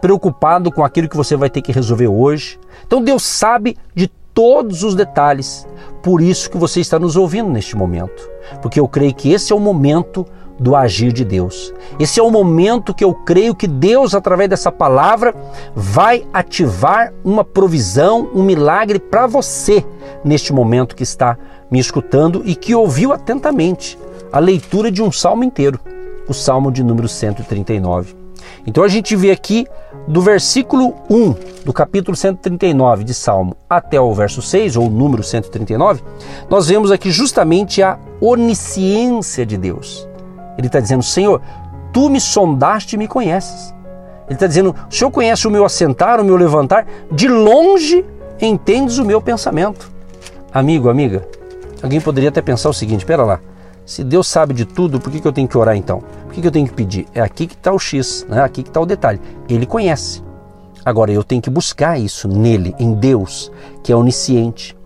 preocupado 0.00 0.70
com 0.70 0.84
aquilo 0.84 1.08
que 1.08 1.16
você 1.16 1.36
vai 1.36 1.48
ter 1.48 1.62
que 1.62 1.72
resolver 1.72 2.08
hoje. 2.08 2.58
Então 2.86 3.02
Deus 3.02 3.22
sabe 3.22 3.76
de 3.94 4.10
todos 4.36 4.82
os 4.82 4.94
detalhes. 4.94 5.66
Por 6.02 6.20
isso 6.20 6.50
que 6.50 6.58
você 6.58 6.78
está 6.80 6.98
nos 6.98 7.16
ouvindo 7.16 7.48
neste 7.48 7.74
momento, 7.74 8.30
porque 8.60 8.78
eu 8.78 8.86
creio 8.86 9.14
que 9.14 9.32
esse 9.32 9.50
é 9.50 9.56
o 9.56 9.58
momento 9.58 10.26
do 10.60 10.76
agir 10.76 11.12
de 11.12 11.24
Deus. 11.24 11.72
Esse 11.98 12.20
é 12.20 12.22
o 12.22 12.30
momento 12.30 12.94
que 12.94 13.02
eu 13.02 13.14
creio 13.14 13.54
que 13.54 13.66
Deus, 13.66 14.14
através 14.14 14.48
dessa 14.48 14.70
palavra, 14.70 15.34
vai 15.74 16.26
ativar 16.32 17.12
uma 17.24 17.42
provisão, 17.42 18.30
um 18.34 18.42
milagre 18.42 18.98
para 18.98 19.26
você 19.26 19.84
neste 20.22 20.52
momento 20.52 20.94
que 20.94 21.02
está 21.02 21.36
me 21.70 21.78
escutando 21.78 22.42
e 22.44 22.54
que 22.54 22.74
ouviu 22.74 23.12
atentamente 23.12 23.98
a 24.30 24.38
leitura 24.38 24.90
de 24.90 25.02
um 25.02 25.10
salmo 25.10 25.44
inteiro, 25.44 25.80
o 26.28 26.34
salmo 26.34 26.70
de 26.70 26.84
número 26.84 27.08
139. 27.08 28.25
Então 28.66 28.82
a 28.82 28.88
gente 28.88 29.14
vê 29.14 29.30
aqui 29.30 29.66
do 30.06 30.20
versículo 30.20 30.94
1 31.10 31.34
do 31.64 31.72
capítulo 31.72 32.16
139 32.16 33.04
de 33.04 33.14
Salmo 33.14 33.56
até 33.68 34.00
o 34.00 34.12
verso 34.14 34.40
6, 34.42 34.76
ou 34.76 34.88
número 34.88 35.22
139, 35.22 36.02
nós 36.48 36.68
vemos 36.68 36.90
aqui 36.90 37.10
justamente 37.10 37.82
a 37.82 37.98
onisciência 38.20 39.44
de 39.44 39.56
Deus. 39.56 40.08
Ele 40.56 40.66
está 40.68 40.80
dizendo: 40.80 41.02
Senhor, 41.02 41.40
tu 41.92 42.08
me 42.08 42.20
sondaste 42.20 42.96
e 42.96 42.98
me 42.98 43.08
conheces. 43.08 43.74
Ele 44.26 44.34
está 44.34 44.46
dizendo: 44.46 44.74
o 44.90 44.94
Senhor 44.94 45.10
conhece 45.10 45.46
o 45.46 45.50
meu 45.50 45.64
assentar, 45.64 46.20
o 46.20 46.24
meu 46.24 46.36
levantar, 46.36 46.86
de 47.10 47.28
longe 47.28 48.04
entendes 48.40 48.98
o 48.98 49.04
meu 49.04 49.20
pensamento. 49.20 49.90
Amigo, 50.52 50.88
amiga, 50.88 51.26
alguém 51.82 52.00
poderia 52.00 52.28
até 52.28 52.42
pensar 52.42 52.68
o 52.68 52.74
seguinte: 52.74 53.00
espera 53.00 53.24
lá, 53.24 53.40
se 53.84 54.02
Deus 54.02 54.26
sabe 54.26 54.52
de 54.52 54.64
tudo, 54.64 54.98
por 55.00 55.12
que, 55.12 55.20
que 55.20 55.28
eu 55.28 55.32
tenho 55.32 55.48
que 55.48 55.56
orar 55.56 55.76
então? 55.76 56.02
Que, 56.36 56.42
que 56.42 56.48
eu 56.48 56.52
tenho 56.52 56.68
que 56.68 56.74
pedir? 56.74 57.06
É 57.14 57.22
aqui 57.22 57.46
que 57.46 57.54
está 57.54 57.72
o 57.72 57.78
X, 57.78 58.26
né? 58.28 58.42
aqui 58.42 58.62
que 58.62 58.68
está 58.68 58.78
o 58.78 58.84
detalhe. 58.84 59.18
Ele 59.48 59.64
conhece. 59.64 60.22
Agora 60.84 61.10
eu 61.10 61.24
tenho 61.24 61.40
que 61.40 61.48
buscar 61.48 61.98
isso 61.98 62.28
nele, 62.28 62.74
em 62.78 62.92
Deus, 62.92 63.50
que 63.82 63.90
é 63.90 63.96
onisciente. 63.96 64.76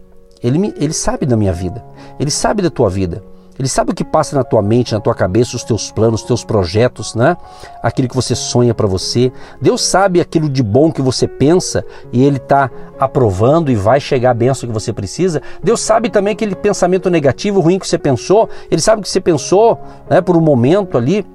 Ele, 0.40 0.72
ele 0.76 0.92
sabe 0.92 1.26
da 1.26 1.36
minha 1.36 1.52
vida, 1.52 1.84
ele 2.20 2.30
sabe 2.30 2.62
da 2.62 2.70
tua 2.70 2.88
vida. 2.88 3.20
Ele 3.58 3.66
sabe 3.68 3.90
o 3.90 3.94
que 3.94 4.04
passa 4.04 4.36
na 4.36 4.44
tua 4.44 4.62
mente, 4.62 4.94
na 4.94 5.00
tua 5.00 5.14
cabeça, 5.14 5.56
os 5.56 5.64
teus 5.64 5.90
planos, 5.90 6.22
os 6.22 6.26
teus 6.26 6.44
projetos, 6.44 7.14
né? 7.14 7.36
Aquilo 7.82 8.08
que 8.08 8.14
você 8.14 8.34
sonha 8.34 8.72
para 8.72 8.86
você. 8.86 9.30
Deus 9.60 9.82
sabe 9.82 10.18
aquilo 10.18 10.48
de 10.48 10.62
bom 10.62 10.90
que 10.90 11.02
você 11.02 11.28
pensa 11.28 11.84
e 12.10 12.24
Ele 12.24 12.38
está 12.38 12.70
aprovando 12.98 13.70
e 13.70 13.74
vai 13.74 14.00
chegar 14.00 14.30
a 14.30 14.34
benção 14.34 14.66
que 14.66 14.72
você 14.72 14.94
precisa. 14.94 15.42
Deus 15.62 15.80
sabe 15.80 16.08
também 16.08 16.32
aquele 16.32 16.54
pensamento 16.54 17.10
negativo, 17.10 17.60
ruim 17.60 17.78
que 17.78 17.86
você 17.86 17.98
pensou. 17.98 18.48
Ele 18.70 18.80
sabe 18.80 19.02
que 19.02 19.08
você 19.08 19.20
pensou 19.20 19.78
né, 20.08 20.22
por 20.22 20.38
um 20.38 20.40
momento 20.40 20.96
ali 20.96 21.26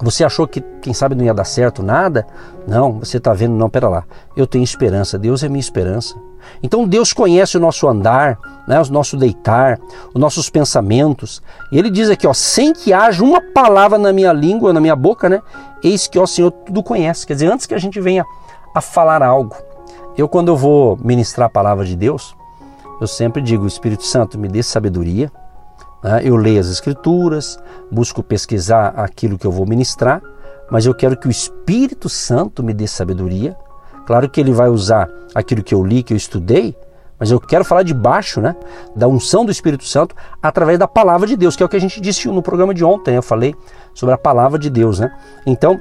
você 0.00 0.24
achou 0.24 0.46
que, 0.46 0.60
quem 0.80 0.94
sabe, 0.94 1.14
não 1.14 1.24
ia 1.24 1.34
dar 1.34 1.44
certo 1.44 1.82
nada? 1.82 2.26
Não, 2.66 3.00
você 3.00 3.16
está 3.16 3.32
vendo, 3.32 3.54
não, 3.54 3.68
pera 3.68 3.88
lá. 3.88 4.04
Eu 4.36 4.46
tenho 4.46 4.62
esperança, 4.62 5.18
Deus 5.18 5.42
é 5.42 5.48
minha 5.48 5.60
esperança. 5.60 6.14
Então 6.62 6.86
Deus 6.86 7.12
conhece 7.12 7.56
o 7.56 7.60
nosso 7.60 7.86
andar, 7.88 8.38
né, 8.66 8.80
o 8.80 8.92
nosso 8.92 9.16
deitar, 9.16 9.78
os 10.14 10.20
nossos 10.20 10.48
pensamentos. 10.48 11.42
E 11.72 11.78
ele 11.78 11.90
diz 11.90 12.08
aqui, 12.10 12.26
ó, 12.26 12.32
sem 12.32 12.72
que 12.72 12.92
haja 12.92 13.22
uma 13.22 13.40
palavra 13.40 13.98
na 13.98 14.12
minha 14.12 14.32
língua, 14.32 14.72
na 14.72 14.80
minha 14.80 14.96
boca, 14.96 15.28
né? 15.28 15.42
Eis 15.82 16.06
que, 16.06 16.18
ó 16.18 16.26
Senhor, 16.26 16.50
tudo 16.50 16.82
conhece. 16.82 17.26
Quer 17.26 17.34
dizer, 17.34 17.52
antes 17.52 17.66
que 17.66 17.74
a 17.74 17.78
gente 17.78 18.00
venha 18.00 18.24
a 18.74 18.80
falar 18.80 19.22
algo, 19.22 19.56
eu 20.16 20.28
quando 20.28 20.48
eu 20.48 20.56
vou 20.56 20.98
ministrar 21.02 21.46
a 21.46 21.50
palavra 21.50 21.84
de 21.84 21.96
Deus, 21.96 22.36
eu 23.00 23.06
sempre 23.06 23.40
digo, 23.42 23.66
Espírito 23.66 24.04
Santo, 24.04 24.38
me 24.38 24.48
dê 24.48 24.62
sabedoria? 24.62 25.30
Eu 26.22 26.36
leio 26.36 26.60
as 26.60 26.68
Escrituras, 26.68 27.58
busco 27.90 28.22
pesquisar 28.22 28.88
aquilo 28.96 29.36
que 29.36 29.46
eu 29.46 29.50
vou 29.50 29.66
ministrar, 29.66 30.22
mas 30.70 30.86
eu 30.86 30.94
quero 30.94 31.16
que 31.16 31.26
o 31.26 31.30
Espírito 31.30 32.08
Santo 32.08 32.62
me 32.62 32.72
dê 32.72 32.86
sabedoria. 32.86 33.56
Claro 34.06 34.28
que 34.28 34.40
ele 34.40 34.52
vai 34.52 34.68
usar 34.68 35.08
aquilo 35.34 35.62
que 35.62 35.74
eu 35.74 35.84
li, 35.84 36.02
que 36.02 36.12
eu 36.12 36.16
estudei, 36.16 36.76
mas 37.18 37.30
eu 37.30 37.40
quero 37.40 37.64
falar 37.64 37.82
de 37.82 37.92
baixo, 37.92 38.40
né? 38.40 38.54
Da 38.94 39.08
unção 39.08 39.44
do 39.44 39.50
Espírito 39.50 39.84
Santo 39.84 40.14
através 40.40 40.78
da 40.78 40.86
palavra 40.86 41.26
de 41.26 41.36
Deus, 41.36 41.56
que 41.56 41.62
é 41.62 41.66
o 41.66 41.68
que 41.68 41.76
a 41.76 41.80
gente 41.80 42.00
disse 42.00 42.28
no 42.28 42.42
programa 42.42 42.72
de 42.72 42.84
ontem. 42.84 43.16
Eu 43.16 43.22
falei 43.22 43.54
sobre 43.92 44.14
a 44.14 44.18
palavra 44.18 44.58
de 44.58 44.70
Deus, 44.70 45.00
né? 45.00 45.12
Então, 45.44 45.80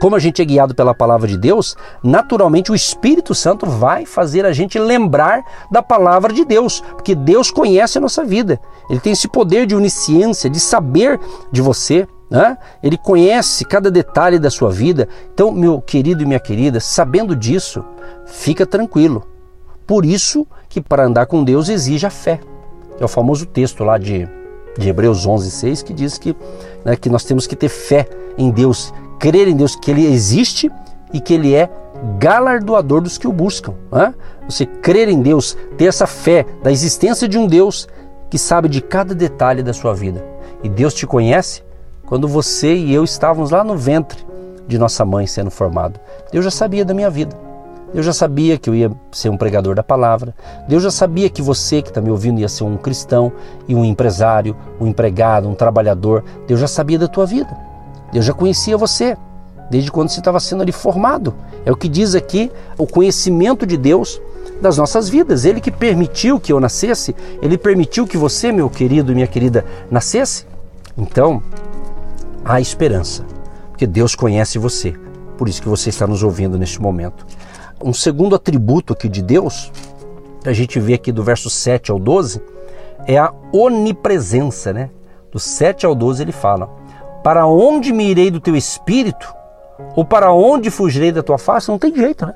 como 0.00 0.16
a 0.16 0.18
gente 0.18 0.42
é 0.42 0.44
guiado 0.44 0.74
pela 0.74 0.94
palavra 0.94 1.26
de 1.26 1.38
Deus, 1.38 1.76
naturalmente 2.02 2.70
o 2.70 2.74
Espírito 2.74 3.34
Santo 3.34 3.66
vai 3.66 4.04
fazer 4.04 4.44
a 4.44 4.52
gente 4.52 4.78
lembrar 4.78 5.42
da 5.70 5.82
palavra 5.82 6.32
de 6.32 6.44
Deus, 6.44 6.80
porque 6.80 7.14
Deus 7.14 7.50
conhece 7.50 7.98
a 7.98 8.00
nossa 8.00 8.24
vida. 8.24 8.60
Ele 8.90 9.00
tem 9.00 9.12
esse 9.12 9.28
poder 9.28 9.66
de 9.66 9.74
onisciência, 9.74 10.50
de 10.50 10.60
saber 10.60 11.18
de 11.50 11.60
você. 11.60 12.06
Né? 12.28 12.58
Ele 12.82 12.98
conhece 12.98 13.64
cada 13.64 13.90
detalhe 13.90 14.38
da 14.38 14.50
sua 14.50 14.70
vida. 14.70 15.08
Então, 15.32 15.52
meu 15.52 15.80
querido 15.80 16.22
e 16.22 16.26
minha 16.26 16.40
querida, 16.40 16.80
sabendo 16.80 17.34
disso, 17.36 17.84
fica 18.26 18.66
tranquilo. 18.66 19.24
Por 19.86 20.04
isso 20.04 20.46
que 20.68 20.80
para 20.80 21.04
andar 21.04 21.26
com 21.26 21.44
Deus 21.44 21.68
exige 21.68 22.06
a 22.06 22.10
fé. 22.10 22.40
É 22.98 23.04
o 23.04 23.08
famoso 23.08 23.46
texto 23.46 23.84
lá 23.84 23.98
de, 23.98 24.28
de 24.76 24.88
Hebreus 24.88 25.26
11, 25.26 25.50
6 25.50 25.82
que 25.82 25.92
diz 25.92 26.18
que, 26.18 26.34
né, 26.84 26.96
que 26.96 27.08
nós 27.08 27.24
temos 27.24 27.46
que 27.46 27.54
ter 27.54 27.68
fé 27.68 28.08
em 28.36 28.50
Deus, 28.50 28.92
crer 29.18 29.48
em 29.48 29.56
Deus 29.56 29.76
que 29.76 29.90
Ele 29.90 30.06
existe 30.06 30.70
e 31.12 31.20
que 31.20 31.34
Ele 31.34 31.54
é 31.54 31.70
galardoador 32.18 33.00
dos 33.00 33.18
que 33.18 33.26
o 33.26 33.32
buscam. 33.32 33.74
Né? 33.90 34.14
Você 34.48 34.66
crer 34.66 35.08
em 35.08 35.20
Deus, 35.20 35.56
ter 35.76 35.86
essa 35.86 36.06
fé 36.06 36.44
da 36.62 36.70
existência 36.70 37.28
de 37.28 37.38
um 37.38 37.46
Deus 37.46 37.88
que 38.30 38.38
sabe 38.38 38.68
de 38.68 38.80
cada 38.80 39.14
detalhe 39.14 39.62
da 39.62 39.72
sua 39.72 39.94
vida. 39.94 40.24
E 40.62 40.68
Deus 40.68 40.94
te 40.94 41.06
conhece 41.06 41.62
quando 42.06 42.28
você 42.28 42.74
e 42.74 42.94
eu 42.94 43.04
estávamos 43.04 43.50
lá 43.50 43.64
no 43.64 43.76
ventre 43.76 44.24
de 44.66 44.78
nossa 44.78 45.04
mãe 45.04 45.26
sendo 45.26 45.50
formado. 45.50 45.98
Deus 46.32 46.44
já 46.44 46.50
sabia 46.50 46.84
da 46.84 46.94
minha 46.94 47.10
vida. 47.10 47.36
Deus 47.92 48.04
já 48.04 48.12
sabia 48.12 48.58
que 48.58 48.68
eu 48.68 48.74
ia 48.74 48.90
ser 49.12 49.28
um 49.28 49.36
pregador 49.36 49.74
da 49.74 49.82
palavra. 49.82 50.34
Deus 50.68 50.82
já 50.82 50.90
sabia 50.90 51.30
que 51.30 51.40
você 51.40 51.80
que 51.80 51.88
está 51.88 52.00
me 52.00 52.10
ouvindo 52.10 52.40
ia 52.40 52.48
ser 52.48 52.64
um 52.64 52.76
cristão 52.76 53.32
e 53.68 53.74
um 53.74 53.84
empresário, 53.84 54.56
um 54.80 54.86
empregado, 54.86 55.48
um 55.48 55.54
trabalhador. 55.54 56.24
Deus 56.46 56.60
já 56.60 56.66
sabia 56.66 56.98
da 56.98 57.08
tua 57.08 57.26
vida. 57.26 57.65
Deus 58.16 58.24
já 58.24 58.32
conhecia 58.32 58.78
você 58.78 59.14
desde 59.68 59.92
quando 59.92 60.08
você 60.08 60.20
estava 60.20 60.40
sendo 60.40 60.62
ali 60.62 60.72
formado. 60.72 61.34
É 61.66 61.70
o 61.70 61.76
que 61.76 61.86
diz 61.86 62.14
aqui 62.14 62.50
o 62.78 62.86
conhecimento 62.86 63.66
de 63.66 63.76
Deus 63.76 64.18
das 64.58 64.78
nossas 64.78 65.06
vidas. 65.06 65.44
Ele 65.44 65.60
que 65.60 65.70
permitiu 65.70 66.40
que 66.40 66.50
eu 66.50 66.58
nascesse, 66.58 67.14
ele 67.42 67.58
permitiu 67.58 68.06
que 68.06 68.16
você, 68.16 68.50
meu 68.50 68.70
querido 68.70 69.12
e 69.12 69.14
minha 69.14 69.26
querida, 69.26 69.66
nascesse. 69.90 70.46
Então, 70.96 71.42
há 72.42 72.58
esperança, 72.58 73.22
porque 73.68 73.86
Deus 73.86 74.14
conhece 74.14 74.58
você. 74.58 74.94
Por 75.36 75.46
isso 75.46 75.60
que 75.60 75.68
você 75.68 75.90
está 75.90 76.06
nos 76.06 76.22
ouvindo 76.22 76.58
neste 76.58 76.80
momento. 76.80 77.26
Um 77.84 77.92
segundo 77.92 78.34
atributo 78.34 78.94
aqui 78.94 79.10
de 79.10 79.20
Deus, 79.20 79.70
que 80.40 80.48
a 80.48 80.54
gente 80.54 80.80
vê 80.80 80.94
aqui 80.94 81.12
do 81.12 81.22
verso 81.22 81.50
7 81.50 81.90
ao 81.90 81.98
12, 81.98 82.40
é 83.06 83.18
a 83.18 83.30
onipresença, 83.52 84.72
né? 84.72 84.88
Do 85.30 85.38
7 85.38 85.84
ao 85.84 85.94
12 85.94 86.22
ele 86.22 86.32
fala: 86.32 86.85
para 87.26 87.44
onde 87.44 87.92
me 87.92 88.08
irei 88.08 88.30
do 88.30 88.38
teu 88.38 88.54
espírito? 88.54 89.34
Ou 89.96 90.04
para 90.04 90.32
onde 90.32 90.70
fugirei 90.70 91.10
da 91.10 91.24
tua 91.24 91.38
face? 91.38 91.68
Não 91.68 91.76
tem 91.76 91.92
jeito, 91.92 92.24
né? 92.24 92.32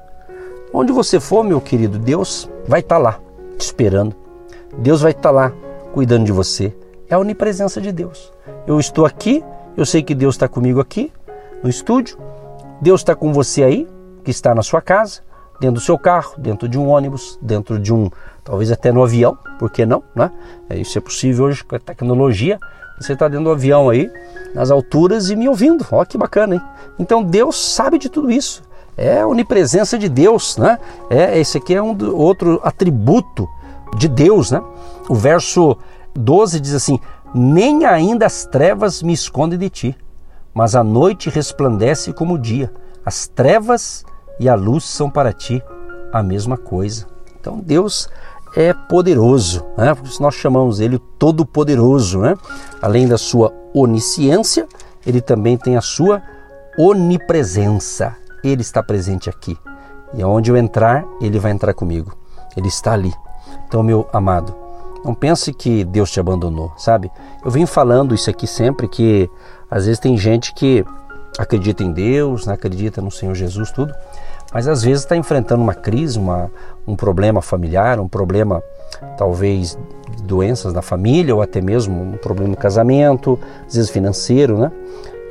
Onde 0.74 0.90
você 0.90 1.20
for, 1.20 1.44
meu 1.44 1.60
querido, 1.60 1.96
Deus 1.96 2.50
vai 2.66 2.80
estar 2.80 2.96
tá 2.96 3.00
lá 3.00 3.20
te 3.56 3.60
esperando. 3.60 4.16
Deus 4.78 5.00
vai 5.00 5.12
estar 5.12 5.28
tá 5.28 5.30
lá 5.30 5.52
cuidando 5.92 6.24
de 6.24 6.32
você. 6.32 6.76
É 7.08 7.14
a 7.14 7.20
onipresença 7.20 7.80
de 7.80 7.92
Deus. 7.92 8.32
Eu 8.66 8.80
estou 8.80 9.06
aqui, 9.06 9.44
eu 9.76 9.86
sei 9.86 10.02
que 10.02 10.12
Deus 10.12 10.34
está 10.34 10.48
comigo 10.48 10.80
aqui 10.80 11.12
no 11.62 11.70
estúdio. 11.70 12.18
Deus 12.80 13.00
está 13.00 13.14
com 13.14 13.32
você 13.32 13.62
aí, 13.62 13.88
que 14.24 14.32
está 14.32 14.56
na 14.56 14.62
sua 14.62 14.82
casa, 14.82 15.20
dentro 15.60 15.76
do 15.76 15.80
seu 15.80 15.96
carro, 15.96 16.34
dentro 16.36 16.68
de 16.68 16.76
um 16.76 16.88
ônibus, 16.88 17.38
dentro 17.40 17.78
de 17.78 17.94
um, 17.94 18.10
talvez 18.42 18.72
até 18.72 18.90
no 18.90 19.04
avião, 19.04 19.38
por 19.56 19.70
que 19.70 19.86
não, 19.86 20.02
né? 20.16 20.32
É, 20.68 20.76
isso 20.76 20.98
é 20.98 21.00
possível 21.00 21.44
hoje 21.44 21.62
com 21.62 21.76
a 21.76 21.78
tecnologia. 21.78 22.58
Você 23.00 23.14
está 23.14 23.28
dentro 23.28 23.44
do 23.44 23.50
avião 23.50 23.88
aí, 23.88 24.10
nas 24.54 24.70
alturas 24.70 25.30
e 25.30 25.36
me 25.36 25.48
ouvindo. 25.48 25.86
Olha 25.90 26.04
que 26.04 26.18
bacana, 26.18 26.56
hein? 26.56 26.62
Então 26.98 27.22
Deus 27.22 27.56
sabe 27.56 27.98
de 27.98 28.10
tudo 28.10 28.30
isso. 28.30 28.62
É 28.96 29.20
a 29.20 29.26
onipresença 29.26 29.98
de 29.98 30.08
Deus, 30.08 30.58
né? 30.58 30.78
É, 31.08 31.38
esse 31.38 31.56
aqui 31.56 31.74
é 31.74 31.82
um 31.82 31.96
outro 32.14 32.60
atributo 32.62 33.48
de 33.96 34.06
Deus, 34.06 34.50
né? 34.50 34.62
O 35.08 35.14
verso 35.14 35.78
12 36.14 36.60
diz 36.60 36.74
assim: 36.74 37.00
Nem 37.34 37.86
ainda 37.86 38.26
as 38.26 38.44
trevas 38.44 39.02
me 39.02 39.14
escondem 39.14 39.58
de 39.58 39.70
ti, 39.70 39.96
mas 40.52 40.76
a 40.76 40.84
noite 40.84 41.30
resplandece 41.30 42.12
como 42.12 42.34
o 42.34 42.38
dia. 42.38 42.70
As 43.04 43.26
trevas 43.26 44.04
e 44.38 44.46
a 44.46 44.54
luz 44.54 44.84
são 44.84 45.08
para 45.08 45.32
ti 45.32 45.62
a 46.12 46.22
mesma 46.22 46.58
coisa. 46.58 47.06
Então 47.40 47.58
Deus 47.58 48.10
é 48.56 48.72
poderoso, 48.72 49.64
né? 49.76 49.94
por 49.94 50.06
isso 50.06 50.22
nós 50.22 50.34
chamamos 50.34 50.80
ele 50.80 50.98
Todo-Poderoso. 51.18 52.20
Né? 52.20 52.34
Além 52.82 53.06
da 53.06 53.18
sua 53.18 53.52
onisciência, 53.74 54.66
ele 55.06 55.20
também 55.20 55.56
tem 55.56 55.76
a 55.76 55.80
sua 55.80 56.22
onipresença. 56.78 58.16
Ele 58.42 58.62
está 58.62 58.82
presente 58.82 59.28
aqui. 59.28 59.56
E 60.14 60.22
aonde 60.22 60.50
eu 60.50 60.56
entrar, 60.56 61.04
ele 61.20 61.38
vai 61.38 61.52
entrar 61.52 61.74
comigo. 61.74 62.16
Ele 62.56 62.68
está 62.68 62.92
ali. 62.92 63.12
Então, 63.66 63.82
meu 63.82 64.08
amado, 64.12 64.54
não 65.04 65.14
pense 65.14 65.52
que 65.52 65.84
Deus 65.84 66.10
te 66.10 66.18
abandonou, 66.18 66.72
sabe? 66.76 67.10
Eu 67.44 67.50
venho 67.50 67.66
falando 67.66 68.14
isso 68.14 68.28
aqui 68.28 68.46
sempre 68.46 68.88
que 68.88 69.30
às 69.70 69.86
vezes 69.86 70.00
tem 70.00 70.16
gente 70.16 70.52
que 70.52 70.84
acredita 71.38 71.82
em 71.82 71.92
Deus, 71.92 72.46
né? 72.46 72.54
acredita 72.54 73.00
no 73.00 73.10
Senhor 73.10 73.34
Jesus, 73.34 73.70
tudo, 73.70 73.94
mas 74.52 74.66
às 74.66 74.82
vezes 74.82 75.02
está 75.02 75.16
enfrentando 75.16 75.62
uma 75.62 75.74
crise, 75.74 76.18
uma, 76.18 76.50
um 76.86 76.96
problema 76.96 77.40
familiar, 77.40 78.00
um 78.00 78.08
problema 78.08 78.62
talvez 79.16 79.78
doenças 80.24 80.72
na 80.72 80.82
família 80.82 81.34
ou 81.34 81.40
até 81.42 81.60
mesmo 81.60 82.02
um 82.02 82.16
problema 82.16 82.50
no 82.50 82.56
casamento, 82.56 83.38
às 83.66 83.74
vezes 83.74 83.90
financeiro, 83.90 84.58
né? 84.58 84.72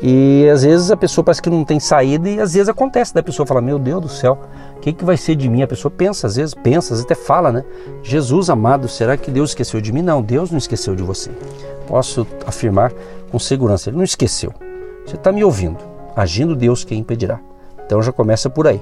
E 0.02 0.48
às 0.50 0.64
vezes 0.64 0.92
a 0.92 0.96
pessoa 0.96 1.26
parece 1.26 1.42
que 1.42 1.50
não 1.50 1.66
tem 1.66 1.78
saída 1.78 2.30
e 2.30 2.40
às 2.40 2.54
vezes 2.54 2.70
acontece 2.70 3.14
da 3.14 3.22
pessoa 3.22 3.46
falar: 3.46 3.62
Meu 3.62 3.78
Deus 3.78 4.02
do 4.02 4.08
céu, 4.08 4.40
o 4.78 4.80
que, 4.80 4.94
que 4.94 5.04
vai 5.04 5.18
ser 5.18 5.36
de 5.36 5.50
mim? 5.50 5.62
A 5.62 5.68
pessoa 5.68 5.92
pensa, 5.92 6.26
às 6.26 6.38
vezes 6.38 6.54
pensa, 6.54 6.94
às 6.94 7.00
vezes 7.02 7.06
até 7.06 7.16
fala, 7.16 7.52
né? 7.52 7.66
Jesus 8.02 8.50
amado, 8.50 8.88
será 8.88 9.18
que 9.18 9.30
Deus 9.30 9.50
esqueceu 9.50 9.82
de 9.82 9.92
mim? 9.92 10.02
Não, 10.02 10.22
Deus 10.22 10.52
não 10.52 10.58
esqueceu 10.58 10.96
de 10.96 11.04
você. 11.04 11.32
Posso 11.86 12.26
afirmar 12.46 12.94
com 13.30 13.38
segurança: 13.38 13.90
Ele 13.90 13.98
não 13.98 14.06
esqueceu. 14.06 14.54
Você 15.06 15.16
está 15.16 15.34
me 15.34 15.44
ouvindo. 15.44 15.80
Agindo 16.16 16.56
Deus, 16.56 16.86
quem 16.86 17.00
impedirá? 17.00 17.42
Então 17.86 18.02
já 18.02 18.14
começa 18.14 18.50
por 18.50 18.68
aí. 18.68 18.80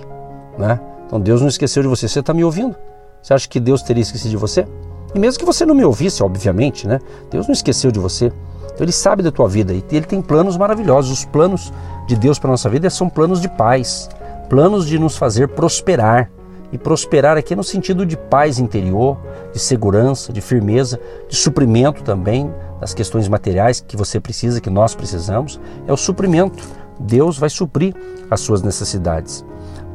Né? 0.58 0.80
Então 1.06 1.20
Deus 1.20 1.42
não 1.42 1.48
esqueceu 1.48 1.84
de 1.84 1.90
você. 1.90 2.08
Você 2.08 2.20
está 2.20 2.34
me 2.34 2.44
ouvindo? 2.44 2.76
Você 3.22 3.34
acha 3.34 3.48
que 3.48 3.60
Deus 3.60 3.82
teria 3.82 4.02
esquecido 4.02 4.32
de 4.32 4.38
você? 4.38 4.66
E 5.14 5.20
mesmo 5.20 5.40
que 5.40 5.46
você 5.46 5.66
não 5.66 5.76
me 5.76 5.84
ouvisse, 5.84 6.22
obviamente, 6.22 6.88
né? 6.88 7.00
Deus 7.32 7.48
não 7.48 7.54
esqueceu 7.54 7.92
de 7.92 8.00
você. 8.00 8.32
Então 8.66 8.86
ele 8.86 8.92
sabe 8.92 9.24
da 9.24 9.32
tua 9.32 9.48
vida 9.48 9.74
e 9.74 9.84
ele 9.92 10.06
tem 10.06 10.22
planos 10.22 10.58
maravilhosos. 10.58 11.12
Os 11.12 11.26
planos 11.26 11.74
de 12.08 12.16
Deus 12.16 12.38
para 12.38 12.52
nossa 12.52 12.70
vida 12.70 12.90
são 12.90 13.10
planos 13.10 13.42
de 13.42 13.50
paz, 13.50 14.10
planos 14.50 14.86
de 14.86 15.00
nos 15.00 15.18
fazer 15.18 15.48
prosperar. 15.48 16.30
E 16.70 16.78
prosperar 16.78 17.38
aqui 17.38 17.56
no 17.56 17.64
sentido 17.64 18.06
de 18.06 18.18
paz 18.18 18.60
interior, 18.60 19.18
de 19.54 19.60
segurança, 19.60 20.34
de 20.34 20.42
firmeza, 20.42 21.00
de 21.30 21.36
suprimento 21.36 22.04
também 22.04 22.54
das 22.82 22.94
questões 22.94 23.30
materiais 23.30 23.80
que 23.80 23.96
você 23.96 24.20
precisa, 24.20 24.60
que 24.60 24.70
nós 24.70 24.94
precisamos. 24.94 25.60
É 25.88 25.94
o 25.94 25.98
suprimento. 25.98 26.62
Deus 27.00 27.38
vai 27.38 27.50
suprir 27.50 27.96
as 28.30 28.42
suas 28.42 28.62
necessidades. 28.62 29.46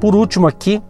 Por 0.02 0.16
último, 0.16 0.48
aqui, 0.48 0.82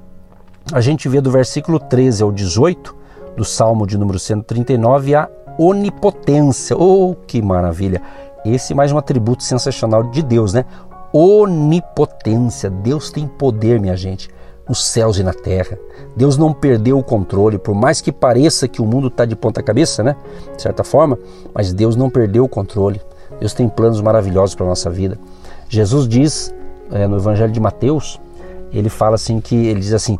a 0.73 0.81
gente 0.81 1.07
vê 1.07 1.21
do 1.21 1.31
versículo 1.31 1.79
13 1.79 2.23
ao 2.23 2.33
18 2.33 2.97
do 3.37 3.45
Salmo 3.45 3.87
de 3.87 3.99
número 3.99 4.19
139 4.19 5.15
a 5.15 5.29
onipotência. 5.59 6.75
Oh, 6.79 7.15
que 7.27 7.43
maravilha! 7.43 8.01
Esse 8.43 8.73
é 8.73 8.75
mais 8.75 8.91
um 8.91 8.97
atributo 8.97 9.43
sensacional 9.43 10.05
de 10.05 10.23
Deus, 10.23 10.55
né? 10.55 10.65
Onipotência. 11.13 12.71
Deus 12.71 13.11
tem 13.11 13.29
poder, 13.29 13.79
minha 13.79 13.95
gente, 13.99 14.31
nos 14.67 14.83
céus 14.83 15.19
e 15.19 15.23
na 15.23 15.35
terra. 15.35 15.79
Deus 16.17 16.39
não 16.39 16.51
perdeu 16.51 16.99
o 16.99 17.05
controle, 17.05 17.59
por 17.59 17.75
mais 17.75 18.01
que 18.01 18.11
pareça 18.11 18.67
que 18.67 18.81
o 18.81 18.87
mundo 18.87 19.09
está 19.09 19.27
de 19.27 19.37
ponta 19.37 19.63
cabeça, 19.63 20.03
né? 20.03 20.17
De 20.57 20.63
certa 20.63 20.83
forma, 20.83 21.19
mas 21.53 21.75
Deus 21.75 21.97
não 21.97 22.09
perdeu 22.09 22.45
o 22.45 22.49
controle. 22.49 22.99
Deus 23.39 23.53
tem 23.53 23.69
planos 23.69 24.01
maravilhosos 24.01 24.55
para 24.55 24.65
a 24.65 24.71
nossa 24.71 24.89
vida. 24.89 25.19
Jesus 25.69 26.09
diz 26.09 26.55
é, 26.91 27.07
no 27.07 27.17
Evangelho 27.19 27.53
de 27.53 27.61
Mateus, 27.61 28.19
ele 28.73 28.89
fala 28.89 29.15
assim 29.15 29.41
que 29.41 29.55
ele 29.55 29.81
diz 29.81 29.93
assim: 29.93 30.19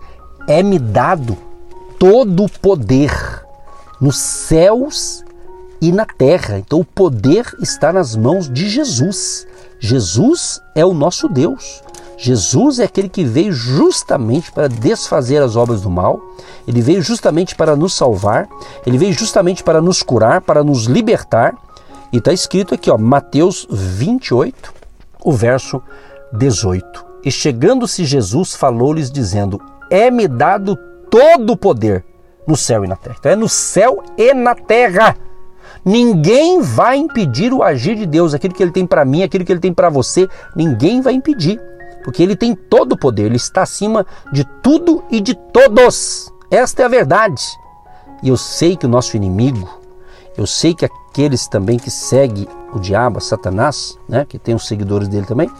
"É-me 0.49 0.79
dado 0.79 1.37
todo 1.99 2.45
o 2.45 2.49
poder 2.49 3.13
nos 4.01 4.17
céus 4.17 5.25
e 5.81 5.91
na 5.93 6.07
terra". 6.07 6.59
Então 6.59 6.81
o 6.81 6.85
poder 6.85 7.47
está 7.61 7.93
nas 7.93 8.17
mãos 8.17 8.49
de 8.49 8.69
Jesus. 8.69 9.47
Jesus 9.81 10.61
é 10.75 10.85
o 10.85 10.95
nosso 10.95 11.29
Deus. 11.29 11.83
Jesus 12.23 12.79
é 12.79 12.85
aquele 12.85 13.09
que 13.09 13.25
veio 13.25 13.53
justamente 13.53 14.53
para 14.53 14.69
desfazer 14.69 15.43
as 15.43 15.57
obras 15.57 15.83
do 15.83 15.91
mal, 15.91 16.21
ele 16.69 16.81
veio 16.81 17.03
justamente 17.03 17.57
para 17.57 17.75
nos 17.75 17.95
salvar, 17.95 18.49
ele 18.87 18.97
veio 18.97 19.13
justamente 19.13 19.65
para 19.65 19.81
nos 19.81 20.05
curar, 20.05 20.41
para 20.41 20.63
nos 20.63 20.85
libertar. 20.85 21.53
E 22.13 22.19
está 22.19 22.33
escrito 22.33 22.75
aqui, 22.75 22.89
ó, 22.89 22.97
Mateus 22.97 23.67
28, 23.69 24.73
o 25.25 25.33
verso 25.33 25.83
18. 26.33 27.12
E 27.25 27.31
chegando-se 27.31 28.05
Jesus, 28.05 28.55
falou-lhes, 28.55 29.11
dizendo: 29.11 29.61
É-me 29.91 30.27
dado 30.27 30.77
todo 31.11 31.53
o 31.53 31.57
poder 31.57 32.05
no 32.47 32.57
céu 32.57 32.85
e 32.85 32.89
na 32.89 32.97
terra. 32.97 33.17
Então 33.19 33.33
é 33.33 33.37
no 33.37 33.49
céu 33.49 34.03
e 34.17 34.35
na 34.35 34.55
terra. 34.55 35.17
Ninguém 35.85 36.61
vai 36.61 36.97
impedir 36.97 37.53
o 37.53 37.63
agir 37.63 37.97
de 37.97 38.07
Deus, 38.07 38.35
aquilo 38.35 38.55
que 38.55 38.63
ele 38.63 38.71
tem 38.71 38.87
para 38.87 39.05
mim, 39.05 39.23
aquilo 39.23 39.45
que 39.45 39.53
ele 39.53 39.61
tem 39.61 39.73
para 39.73 39.89
você, 39.89 40.29
ninguém 40.55 41.01
vai 41.01 41.13
impedir, 41.13 41.61
porque 42.05 42.23
ele 42.23 42.37
tem 42.37 42.55
todo 42.55 42.93
o 42.93 42.99
poder, 42.99 43.25
ele 43.25 43.37
está 43.37 43.63
acima 43.63 44.07
de 44.33 44.45
tudo 44.63 45.03
e 45.11 45.21
de 45.21 45.35
todos. 45.35 46.33
Esta 46.51 46.83
é 46.83 46.85
a 46.85 46.89
verdade. 46.89 47.43
E 48.23 48.29
eu 48.29 48.37
sei 48.37 48.77
que 48.77 48.87
o 48.87 48.89
nosso 48.89 49.17
inimigo, 49.17 49.69
eu 50.37 50.47
sei 50.47 50.73
que 50.73 50.85
aqueles 50.85 51.49
também 51.49 51.79
que 51.79 51.91
seguem 51.91 52.47
o 52.73 52.79
diabo, 52.79 53.21
Satanás, 53.21 53.99
né, 54.09 54.25
que 54.29 54.39
tem 54.39 54.55
os 54.55 54.69
seguidores 54.69 55.09
dele 55.09 55.27
também, 55.27 55.51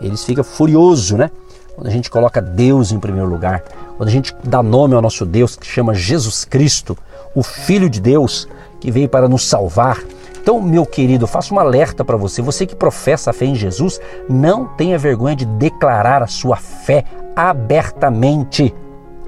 eles 0.00 0.24
ficam 0.24 0.44
furiosos, 0.44 1.12
né? 1.12 1.30
Quando 1.74 1.86
a 1.86 1.90
gente 1.90 2.10
coloca 2.10 2.42
Deus 2.42 2.90
em 2.90 2.98
primeiro 2.98 3.28
lugar, 3.28 3.62
quando 3.96 4.08
a 4.08 4.12
gente 4.12 4.34
dá 4.44 4.62
nome 4.62 4.94
ao 4.94 5.02
nosso 5.02 5.24
Deus, 5.24 5.56
que 5.56 5.66
chama 5.66 5.94
Jesus 5.94 6.44
Cristo, 6.44 6.96
o 7.34 7.42
Filho 7.42 7.88
de 7.88 8.00
Deus, 8.00 8.48
que 8.80 8.90
veio 8.90 9.08
para 9.08 9.28
nos 9.28 9.46
salvar. 9.46 9.98
Então, 10.40 10.60
meu 10.60 10.86
querido, 10.86 11.24
eu 11.24 11.28
faço 11.28 11.54
um 11.54 11.58
alerta 11.58 12.04
para 12.04 12.16
você. 12.16 12.40
Você 12.40 12.66
que 12.66 12.74
professa 12.74 13.30
a 13.30 13.32
fé 13.32 13.44
em 13.44 13.54
Jesus, 13.54 14.00
não 14.28 14.64
tenha 14.64 14.98
vergonha 14.98 15.36
de 15.36 15.44
declarar 15.44 16.22
a 16.22 16.26
sua 16.26 16.56
fé 16.56 17.04
abertamente. 17.36 18.74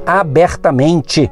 Abertamente. 0.06 1.30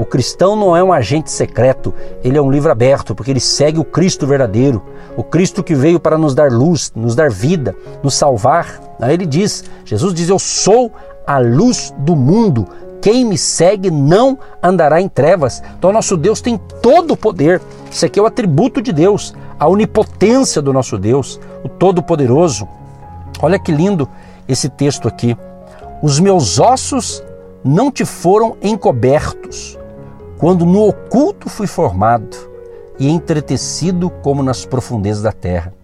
O 0.00 0.06
cristão 0.06 0.56
não 0.56 0.74
é 0.74 0.82
um 0.82 0.94
agente 0.94 1.30
secreto, 1.30 1.92
ele 2.24 2.38
é 2.38 2.40
um 2.40 2.50
livro 2.50 2.72
aberto, 2.72 3.14
porque 3.14 3.30
ele 3.30 3.38
segue 3.38 3.78
o 3.78 3.84
Cristo 3.84 4.26
verdadeiro, 4.26 4.82
o 5.14 5.22
Cristo 5.22 5.62
que 5.62 5.74
veio 5.74 6.00
para 6.00 6.16
nos 6.16 6.34
dar 6.34 6.50
luz, 6.50 6.90
nos 6.96 7.14
dar 7.14 7.28
vida, 7.28 7.76
nos 8.02 8.14
salvar. 8.14 8.80
Aí 8.98 9.12
ele 9.12 9.26
diz: 9.26 9.62
Jesus 9.84 10.14
diz, 10.14 10.30
Eu 10.30 10.38
sou 10.38 10.90
a 11.26 11.38
luz 11.38 11.92
do 11.98 12.16
mundo. 12.16 12.66
Quem 13.02 13.26
me 13.26 13.36
segue 13.36 13.90
não 13.90 14.38
andará 14.62 15.02
em 15.02 15.08
trevas. 15.08 15.62
Então, 15.78 15.92
nosso 15.92 16.16
Deus 16.16 16.40
tem 16.40 16.58
todo 16.80 17.12
o 17.12 17.16
poder. 17.16 17.60
Isso 17.90 18.06
aqui 18.06 18.18
é 18.18 18.22
o 18.22 18.26
atributo 18.26 18.80
de 18.80 18.94
Deus, 18.94 19.34
a 19.58 19.68
onipotência 19.68 20.62
do 20.62 20.72
nosso 20.72 20.96
Deus, 20.96 21.38
o 21.62 21.68
Todo-Poderoso. 21.68 22.66
Olha 23.42 23.58
que 23.58 23.70
lindo 23.70 24.08
esse 24.48 24.70
texto 24.70 25.06
aqui. 25.06 25.36
Os 26.02 26.18
meus 26.18 26.58
ossos 26.58 27.22
não 27.62 27.90
te 27.90 28.06
foram 28.06 28.56
encobertos, 28.62 29.78
quando 30.40 30.64
no 30.64 30.88
oculto 30.88 31.50
fui 31.50 31.66
formado 31.66 32.34
e 32.98 33.10
entretecido 33.10 34.08
como 34.08 34.42
nas 34.42 34.64
profundezas 34.64 35.22
da 35.22 35.32
terra. 35.32 35.74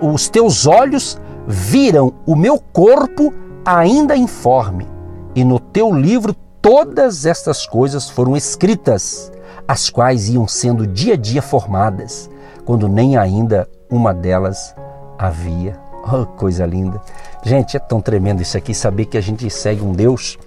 Os 0.00 0.28
teus 0.28 0.64
olhos 0.64 1.20
viram 1.46 2.14
o 2.24 2.36
meu 2.36 2.56
corpo 2.56 3.34
ainda 3.64 4.16
informe, 4.16 4.86
e 5.34 5.44
no 5.44 5.58
teu 5.58 5.92
livro 5.92 6.32
todas 6.62 7.26
estas 7.26 7.66
coisas 7.66 8.08
foram 8.08 8.36
escritas, 8.36 9.32
as 9.66 9.90
quais 9.90 10.28
iam 10.28 10.46
sendo 10.46 10.86
dia 10.86 11.14
a 11.14 11.16
dia 11.16 11.42
formadas, 11.42 12.30
quando 12.64 12.88
nem 12.88 13.16
ainda 13.16 13.68
uma 13.90 14.14
delas 14.14 14.72
havia. 15.18 15.76
Oh, 16.04 16.24
coisa 16.24 16.64
linda! 16.64 17.00
Gente, 17.42 17.76
é 17.76 17.80
tão 17.80 18.00
tremendo 18.00 18.40
isso 18.40 18.56
aqui, 18.56 18.72
saber 18.72 19.06
que 19.06 19.18
a 19.18 19.20
gente 19.20 19.50
segue 19.50 19.82
um 19.82 19.92
Deus 19.92 20.38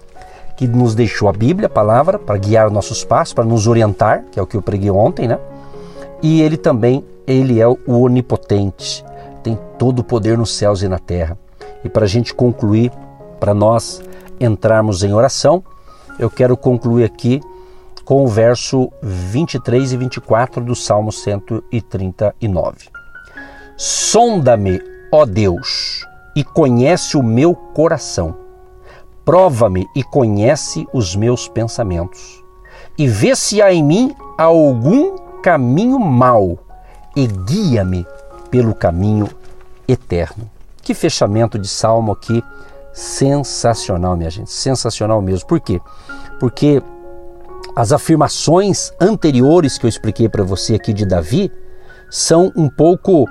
que 0.55 0.67
nos 0.67 0.93
deixou 0.93 1.27
a 1.27 1.31
Bíblia, 1.31 1.67
a 1.67 1.69
palavra, 1.69 2.19
para 2.19 2.37
guiar 2.37 2.69
nossos 2.69 3.03
passos, 3.03 3.33
para 3.33 3.43
nos 3.43 3.67
orientar, 3.67 4.25
que 4.31 4.39
é 4.39 4.43
o 4.43 4.47
que 4.47 4.55
eu 4.55 4.61
preguei 4.61 4.89
ontem, 4.91 5.27
né? 5.27 5.39
E 6.21 6.41
ele 6.41 6.57
também, 6.57 7.03
ele 7.27 7.59
é 7.59 7.67
o 7.67 7.77
onipotente, 7.87 9.03
tem 9.41 9.57
todo 9.77 9.99
o 9.99 10.03
poder 10.03 10.37
nos 10.37 10.55
céus 10.55 10.81
e 10.81 10.87
na 10.87 10.99
terra. 10.99 11.37
E 11.83 11.89
para 11.89 12.05
a 12.05 12.07
gente 12.07 12.33
concluir, 12.33 12.91
para 13.39 13.53
nós 13.53 14.01
entrarmos 14.39 15.03
em 15.03 15.13
oração, 15.13 15.63
eu 16.17 16.29
quero 16.29 16.55
concluir 16.55 17.03
aqui 17.03 17.41
com 18.05 18.23
o 18.23 18.27
verso 18.27 18.91
23 19.01 19.93
e 19.93 19.97
24 19.97 20.63
do 20.63 20.75
Salmo 20.75 21.11
139. 21.11 22.89
Sonda-me, 23.75 24.79
ó 25.11 25.25
Deus, 25.25 26.05
e 26.35 26.43
conhece 26.43 27.17
o 27.17 27.23
meu 27.23 27.55
coração 27.55 28.42
Prova-me 29.25 29.87
e 29.95 30.03
conhece 30.03 30.87
os 30.93 31.15
meus 31.15 31.47
pensamentos, 31.47 32.43
e 32.97 33.07
vê 33.07 33.35
se 33.35 33.61
há 33.61 33.73
em 33.73 33.83
mim 33.83 34.15
algum 34.37 35.17
caminho 35.41 35.99
mau, 35.99 36.57
e 37.15 37.27
guia-me 37.27 38.05
pelo 38.49 38.73
caminho 38.75 39.29
eterno. 39.87 40.49
Que 40.81 40.93
fechamento 40.93 41.57
de 41.57 41.67
salmo 41.67 42.11
aqui 42.11 42.43
sensacional, 42.93 44.15
minha 44.15 44.29
gente, 44.29 44.51
sensacional 44.51 45.21
mesmo. 45.21 45.47
Por 45.47 45.59
quê? 45.59 45.81
Porque 46.39 46.81
as 47.75 47.91
afirmações 47.91 48.91
anteriores 48.99 49.77
que 49.77 49.85
eu 49.85 49.89
expliquei 49.89 50.29
para 50.29 50.43
você 50.43 50.75
aqui 50.75 50.93
de 50.93 51.05
Davi 51.05 51.51
são 52.09 52.51
um 52.55 52.69
pouco, 52.69 53.27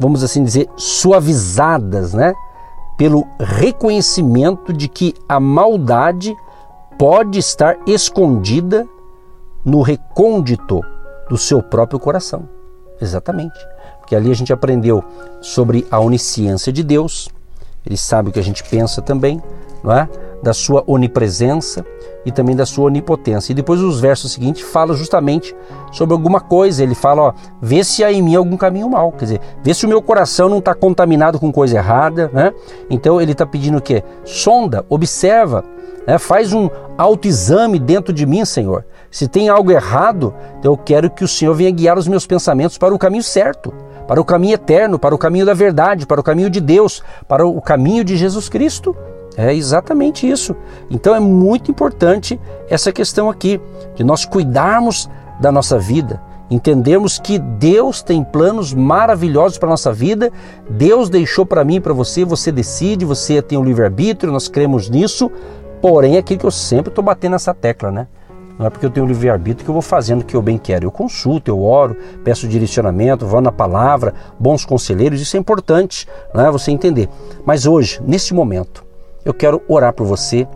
vamos 0.00 0.24
assim 0.24 0.42
dizer, 0.42 0.68
suavizadas, 0.76 2.12
né? 2.12 2.34
Pelo 2.96 3.26
reconhecimento 3.38 4.72
de 4.72 4.88
que 4.88 5.14
a 5.28 5.38
maldade 5.38 6.34
pode 6.98 7.38
estar 7.38 7.76
escondida 7.86 8.86
no 9.64 9.82
recôndito 9.82 10.80
do 11.28 11.36
seu 11.36 11.62
próprio 11.62 11.98
coração. 11.98 12.48
Exatamente. 13.00 13.58
Porque 13.98 14.14
ali 14.14 14.30
a 14.30 14.34
gente 14.34 14.52
aprendeu 14.52 15.04
sobre 15.40 15.86
a 15.90 15.98
onisciência 15.98 16.72
de 16.72 16.82
Deus, 16.82 17.28
ele 17.84 17.96
sabe 17.96 18.30
o 18.30 18.32
que 18.32 18.38
a 18.38 18.44
gente 18.44 18.62
pensa 18.64 19.02
também, 19.02 19.42
não 19.82 19.92
é? 19.92 20.08
Da 20.42 20.54
sua 20.54 20.84
onipresença 20.86 21.84
e 22.26 22.32
também 22.32 22.56
da 22.56 22.66
sua 22.66 22.86
onipotência. 22.86 23.52
E 23.52 23.54
depois 23.54 23.80
os 23.80 24.00
versos 24.00 24.32
seguintes 24.32 24.62
falam 24.62 24.96
justamente 24.96 25.56
sobre 25.92 26.12
alguma 26.12 26.40
coisa. 26.40 26.82
Ele 26.82 26.94
fala, 26.94 27.22
ó, 27.22 27.32
vê 27.62 27.84
se 27.84 28.02
há 28.02 28.12
em 28.12 28.20
mim 28.20 28.34
algum 28.34 28.56
caminho 28.56 28.90
mal. 28.90 29.12
Quer 29.12 29.24
dizer, 29.24 29.40
vê 29.62 29.72
se 29.72 29.86
o 29.86 29.88
meu 29.88 30.02
coração 30.02 30.48
não 30.48 30.58
está 30.58 30.74
contaminado 30.74 31.38
com 31.38 31.52
coisa 31.52 31.76
errada, 31.76 32.28
né? 32.32 32.52
Então 32.90 33.20
ele 33.20 33.30
está 33.30 33.46
pedindo 33.46 33.78
o 33.78 33.80
quê? 33.80 34.02
Sonda, 34.24 34.84
observa, 34.88 35.64
né? 36.04 36.18
faz 36.18 36.52
um 36.52 36.68
autoexame 36.98 37.78
dentro 37.78 38.12
de 38.12 38.26
mim, 38.26 38.44
Senhor. 38.44 38.84
Se 39.08 39.28
tem 39.28 39.48
algo 39.48 39.70
errado, 39.70 40.34
eu 40.64 40.76
quero 40.76 41.08
que 41.08 41.22
o 41.22 41.28
Senhor 41.28 41.54
venha 41.54 41.70
guiar 41.70 41.96
os 41.96 42.08
meus 42.08 42.26
pensamentos 42.26 42.76
para 42.76 42.92
o 42.92 42.98
caminho 42.98 43.22
certo 43.22 43.72
para 44.06 44.20
o 44.20 44.24
caminho 44.24 44.54
eterno, 44.54 45.00
para 45.00 45.12
o 45.12 45.18
caminho 45.18 45.44
da 45.44 45.52
verdade, 45.52 46.06
para 46.06 46.20
o 46.20 46.22
caminho 46.22 46.48
de 46.48 46.60
Deus, 46.60 47.02
para 47.26 47.44
o 47.44 47.60
caminho 47.60 48.04
de 48.04 48.16
Jesus 48.16 48.48
Cristo. 48.48 48.96
É 49.36 49.54
exatamente 49.54 50.28
isso. 50.28 50.56
Então 50.90 51.14
é 51.14 51.20
muito 51.20 51.70
importante 51.70 52.40
essa 52.70 52.90
questão 52.90 53.28
aqui, 53.28 53.60
de 53.94 54.02
nós 54.02 54.24
cuidarmos 54.24 55.10
da 55.38 55.52
nossa 55.52 55.78
vida, 55.78 56.22
entendermos 56.50 57.18
que 57.18 57.38
Deus 57.38 58.02
tem 58.02 58.24
planos 58.24 58.72
maravilhosos 58.72 59.58
para 59.58 59.68
a 59.68 59.70
nossa 59.70 59.92
vida, 59.92 60.32
Deus 60.70 61.10
deixou 61.10 61.44
para 61.44 61.64
mim 61.64 61.76
e 61.76 61.80
para 61.80 61.92
você, 61.92 62.24
você 62.24 62.50
decide, 62.50 63.04
você 63.04 63.42
tem 63.42 63.58
o 63.58 63.64
livre-arbítrio, 63.64 64.32
nós 64.32 64.48
cremos 64.48 64.88
nisso, 64.88 65.30
porém 65.82 66.16
é 66.16 66.18
aquilo 66.18 66.40
que 66.40 66.46
eu 66.46 66.50
sempre 66.50 66.88
estou 66.88 67.04
batendo 67.04 67.32
nessa 67.32 67.52
tecla, 67.52 67.90
né? 67.90 68.06
Não 68.58 68.64
é 68.64 68.70
porque 68.70 68.86
eu 68.86 68.90
tenho 68.90 69.04
livre-arbítrio 69.04 69.64
que 69.64 69.70
eu 69.70 69.74
vou 69.74 69.82
fazendo 69.82 70.22
o 70.22 70.24
que 70.24 70.34
eu 70.34 70.40
bem 70.40 70.56
quero. 70.56 70.86
Eu 70.86 70.90
consulto, 70.90 71.50
eu 71.50 71.62
oro, 71.62 71.94
peço 72.24 72.48
direcionamento, 72.48 73.26
vou 73.26 73.42
na 73.42 73.52
palavra, 73.52 74.14
bons 74.40 74.64
conselheiros, 74.64 75.20
isso 75.20 75.36
é 75.36 75.40
importante, 75.40 76.08
não 76.32 76.46
é? 76.46 76.50
Você 76.50 76.70
entender. 76.70 77.06
Mas 77.44 77.66
hoje, 77.66 78.00
nesse 78.06 78.32
momento, 78.32 78.85
eu 79.26 79.34
quero 79.34 79.60
orar 79.66 79.92
por 79.92 80.06
você 80.06 80.46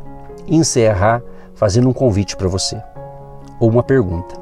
e 0.46 0.56
encerrar 0.56 1.20
fazendo 1.54 1.88
um 1.88 1.92
convite 1.92 2.36
para 2.36 2.46
você. 2.46 2.80
Ou 3.58 3.68
uma 3.68 3.82
pergunta. 3.82 4.36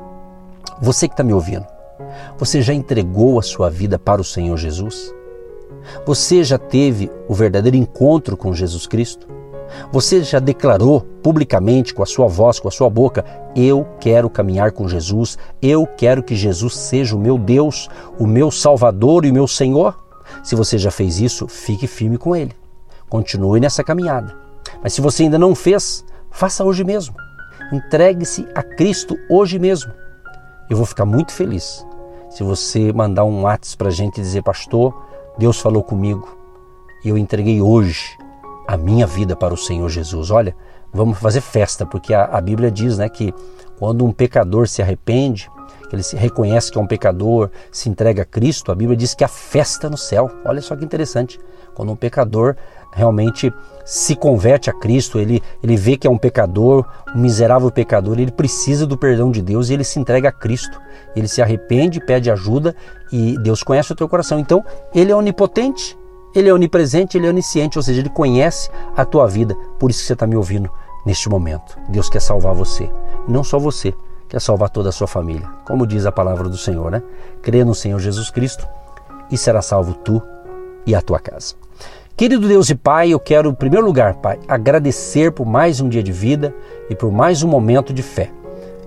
Você 0.83 1.09
que 1.09 1.14
está 1.14 1.25
me 1.25 1.33
ouvindo, 1.33 1.67
você 2.37 2.61
já 2.61 2.75
entregou 2.75 3.38
a 3.38 3.43
sua 3.43 3.71
vida 3.71 3.99
para 3.99 4.21
o 4.21 4.25
Senhor 4.25 4.57
Jesus? 4.59 5.14
Você 6.05 6.45
já 6.45 6.59
teve 6.59 7.11
o 7.27 7.35
verdadeiro 7.35 7.77
encontro 7.77 8.37
com 8.37 8.53
Jesus 8.53 8.87
Cristo? 8.87 9.27
Você 9.91 10.23
já 10.23 10.38
declarou 10.38 11.01
publicamente, 11.23 11.95
com 11.95 12.03
a 12.03 12.07
sua 12.07 12.27
voz, 12.27 12.61
com 12.61 12.69
a 12.69 12.71
sua 12.71 12.91
boca: 12.91 13.25
Eu 13.57 13.87
quero 13.99 14.29
caminhar 14.29 14.73
com 14.73 14.88
Jesus, 14.88 15.38
eu 15.61 15.87
quero 15.87 16.23
que 16.23 16.37
Jesus 16.37 16.77
seja 16.77 17.17
o 17.17 17.19
meu 17.19 17.38
Deus, 17.38 17.88
o 18.19 18.27
meu 18.27 18.51
Salvador 18.51 19.25
e 19.25 19.31
o 19.31 19.35
meu 19.35 19.49
Senhor? 19.49 19.99
Se 20.43 20.55
você 20.55 20.77
já 20.77 20.91
fez 20.91 21.19
isso, 21.19 21.49
fique 21.49 21.87
firme 21.87 22.19
com 22.19 22.37
Ele. 22.37 22.55
Continue 23.09 23.61
nessa 23.61 23.83
caminhada. 23.85 24.35
Mas 24.83 24.92
se 24.92 25.01
você 25.01 25.25
ainda 25.25 25.38
não 25.38 25.55
fez, 25.55 26.05
faça 26.31 26.64
hoje 26.64 26.85
mesmo. 26.85 27.14
Entregue-se 27.73 28.47
a 28.55 28.62
Cristo 28.62 29.16
hoje 29.29 29.59
mesmo. 29.59 29.92
Eu 30.71 30.77
vou 30.77 30.87
ficar 30.87 31.05
muito 31.05 31.33
feliz 31.33 31.87
se 32.31 32.42
você 32.42 32.92
mandar 32.92 33.25
um 33.25 33.42
WhatsApp 33.42 33.77
para 33.79 33.88
a 33.88 33.92
gente 33.92 34.18
e 34.18 34.23
dizer: 34.23 34.42
Pastor, 34.42 34.94
Deus 35.38 35.61
falou 35.61 35.83
comigo 35.83 36.37
e 37.05 37.09
eu 37.09 37.16
entreguei 37.16 37.61
hoje 37.61 38.16
a 38.66 38.77
minha 38.77 39.07
vida 39.07 39.35
para 39.35 39.55
o 39.55 39.57
Senhor 39.57 39.88
Jesus. 39.88 40.31
Olha, 40.31 40.55
vamos 40.92 41.18
fazer 41.18 41.40
festa, 41.40 41.87
porque 41.87 42.12
a, 42.12 42.25
a 42.25 42.40
Bíblia 42.40 42.71
diz 42.71 42.99
né, 42.99 43.09
que 43.09 43.33
quando 43.79 44.05
um 44.05 44.12
pecador 44.12 44.68
se 44.68 44.83
arrepende, 44.83 45.51
ele 45.92 46.03
se 46.03 46.16
reconhece 46.16 46.71
que 46.71 46.79
é 46.79 46.81
um 46.81 46.87
pecador, 46.87 47.51
se 47.73 47.88
entrega 47.88 48.23
a 48.23 48.25
Cristo, 48.27 48.71
a 48.71 48.75
Bíblia 48.75 48.97
diz 48.97 49.14
que 49.14 49.25
há 49.25 49.29
festa 49.29 49.88
no 49.88 49.97
céu. 49.97 50.31
Olha 50.44 50.61
só 50.61 50.77
que 50.77 50.85
interessante. 50.85 51.40
Quando 51.75 51.92
um 51.92 51.97
pecador 51.97 52.57
realmente 52.92 53.53
se 53.85 54.14
converte 54.14 54.68
a 54.68 54.72
Cristo, 54.72 55.18
ele, 55.18 55.42
ele 55.62 55.77
vê 55.77 55.96
que 55.96 56.07
é 56.07 56.11
um 56.11 56.18
pecador, 56.18 56.85
um 57.14 57.20
miserável 57.20 57.70
pecador, 57.70 58.18
ele 58.18 58.31
precisa 58.31 58.87
do 58.87 58.98
perdão 58.98 59.31
de 59.31 59.40
Deus 59.40 59.70
e 59.70 59.74
ele 59.74 59.85
se 59.85 59.98
entrega 59.98 60.29
a 60.29 60.33
Cristo. 60.33 60.79
Ele 61.16 61.27
se 61.27 61.40
arrepende, 61.40 61.98
pede 62.01 62.31
ajuda 62.31 62.77
e 63.11 63.38
Deus 63.38 63.62
conhece 63.62 63.92
o 63.92 63.96
teu 63.96 64.09
coração. 64.09 64.38
Então, 64.38 64.62
ele 64.94 65.11
é 65.11 65.16
onipotente, 65.16 65.98
ele 66.35 66.48
é 66.48 66.53
onipresente, 66.53 67.16
ele 67.16 67.27
é 67.27 67.31
onisciente, 67.31 67.79
ou 67.79 67.83
seja, 67.83 68.01
ele 68.01 68.11
conhece 68.11 68.70
a 68.94 69.05
tua 69.05 69.27
vida. 69.27 69.55
Por 69.79 69.90
isso 69.90 70.01
que 70.01 70.07
você 70.07 70.12
está 70.12 70.27
me 70.27 70.37
ouvindo 70.37 70.70
neste 71.07 71.29
momento. 71.29 71.79
Deus 71.88 72.11
quer 72.11 72.20
salvar 72.20 72.55
você. 72.55 72.90
Não 73.27 73.42
só 73.42 73.59
você, 73.59 73.94
quer 74.29 74.40
salvar 74.40 74.68
toda 74.68 74.90
a 74.90 74.92
sua 74.92 75.07
família. 75.07 75.48
Como 75.66 75.87
diz 75.87 76.05
a 76.05 76.12
palavra 76.12 76.48
do 76.48 76.59
Senhor, 76.59 76.90
né? 76.90 77.03
Crê 77.40 77.64
no 77.64 77.74
Senhor 77.74 77.98
Jesus 77.98 78.31
Cristo 78.31 78.68
e 79.31 79.38
será 79.38 79.62
salvo 79.62 79.94
tu 79.94 80.22
e 80.87 80.94
a 80.94 81.01
tua 81.01 81.18
casa. 81.18 81.55
Querido 82.18 82.48
Deus 82.48 82.68
e 82.68 82.74
Pai, 82.74 83.11
eu 83.11 83.20
quero, 83.20 83.48
em 83.48 83.54
primeiro 83.54 83.87
lugar, 83.87 84.14
Pai, 84.14 84.40
agradecer 84.48 85.31
por 85.31 85.46
mais 85.46 85.81
um 85.81 85.88
dia 85.88 86.02
de 86.02 86.11
vida 86.11 86.52
e 86.90 86.94
por 86.96 87.12
mais 87.12 87.44
um 87.44 87.48
momento 87.48 87.92
de 87.92 88.02
fé. 88.02 88.33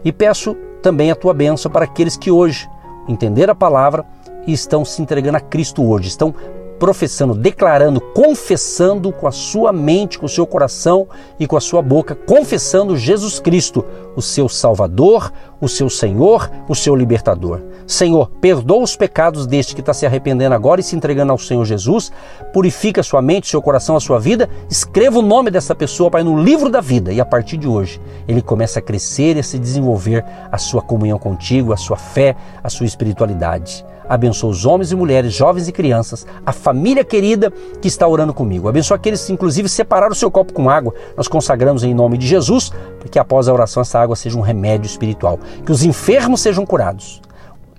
E 0.03 0.11
peço 0.11 0.53
também 0.81 1.09
a 1.09 1.15
tua 1.15 1.33
bênção 1.33 1.71
para 1.71 1.85
aqueles 1.85 2.17
que 2.17 2.29
hoje 2.29 2.69
entenderam 3.07 3.53
a 3.53 3.55
palavra 3.55 4.05
e 4.45 4.51
estão 4.51 4.83
se 4.83 5.01
entregando 5.01 5.37
a 5.37 5.39
Cristo 5.39 5.81
hoje, 5.81 6.09
estão 6.09 6.35
professando, 6.81 7.35
declarando, 7.35 8.01
confessando 8.01 9.11
com 9.11 9.27
a 9.27 9.31
sua 9.31 9.71
mente, 9.71 10.17
com 10.17 10.25
o 10.25 10.29
seu 10.29 10.47
coração 10.47 11.07
e 11.39 11.45
com 11.45 11.55
a 11.55 11.61
sua 11.61 11.79
boca, 11.79 12.15
confessando 12.15 12.97
Jesus 12.97 13.39
Cristo, 13.39 13.85
o 14.15 14.21
seu 14.21 14.49
Salvador, 14.49 15.31
o 15.61 15.69
seu 15.69 15.91
Senhor, 15.91 16.49
o 16.67 16.73
seu 16.73 16.95
Libertador. 16.95 17.61
Senhor, 17.85 18.31
perdoa 18.41 18.81
os 18.81 18.95
pecados 18.95 19.45
deste 19.45 19.75
que 19.75 19.81
está 19.81 19.93
se 19.93 20.07
arrependendo 20.07 20.55
agora 20.55 20.81
e 20.81 20.83
se 20.83 20.95
entregando 20.95 21.31
ao 21.31 21.37
Senhor 21.37 21.63
Jesus, 21.65 22.11
purifica 22.51 23.03
sua 23.03 23.21
mente, 23.21 23.47
seu 23.47 23.61
coração, 23.61 23.95
a 23.95 23.99
sua 23.99 24.19
vida, 24.19 24.49
escreva 24.67 25.19
o 25.19 25.21
nome 25.21 25.51
dessa 25.51 25.75
pessoa, 25.75 26.09
Pai, 26.09 26.23
no 26.23 26.41
livro 26.41 26.67
da 26.67 26.81
vida 26.81 27.13
e 27.13 27.21
a 27.21 27.25
partir 27.25 27.57
de 27.57 27.67
hoje 27.67 28.01
ele 28.27 28.41
começa 28.41 28.79
a 28.79 28.81
crescer 28.81 29.35
e 29.35 29.39
a 29.39 29.43
se 29.43 29.59
desenvolver 29.59 30.25
a 30.51 30.57
sua 30.57 30.81
comunhão 30.81 31.19
contigo, 31.19 31.73
a 31.73 31.77
sua 31.77 31.97
fé, 31.97 32.35
a 32.63 32.69
sua 32.71 32.87
espiritualidade. 32.87 33.85
Abençoa 34.11 34.49
os 34.49 34.65
homens 34.65 34.91
e 34.91 34.95
mulheres, 34.97 35.31
jovens 35.31 35.69
e 35.69 35.71
crianças, 35.71 36.27
a 36.45 36.51
família 36.51 37.01
querida 37.01 37.49
que 37.81 37.87
está 37.87 38.05
orando 38.05 38.33
comigo. 38.33 38.67
Abençoa 38.67 38.97
aqueles 38.97 39.25
que, 39.25 39.31
inclusive, 39.31 39.69
separaram 39.69 40.11
o 40.11 40.15
seu 40.15 40.29
copo 40.29 40.51
com 40.51 40.69
água. 40.69 40.93
Nós 41.15 41.29
consagramos 41.29 41.81
em 41.81 41.93
nome 41.93 42.17
de 42.17 42.27
Jesus, 42.27 42.73
porque 42.99 43.17
após 43.17 43.47
a 43.47 43.53
oração 43.53 43.79
essa 43.79 44.01
água 44.01 44.17
seja 44.17 44.37
um 44.37 44.41
remédio 44.41 44.85
espiritual. 44.85 45.39
Que 45.65 45.71
os 45.71 45.81
enfermos 45.81 46.41
sejam 46.41 46.65
curados. 46.65 47.21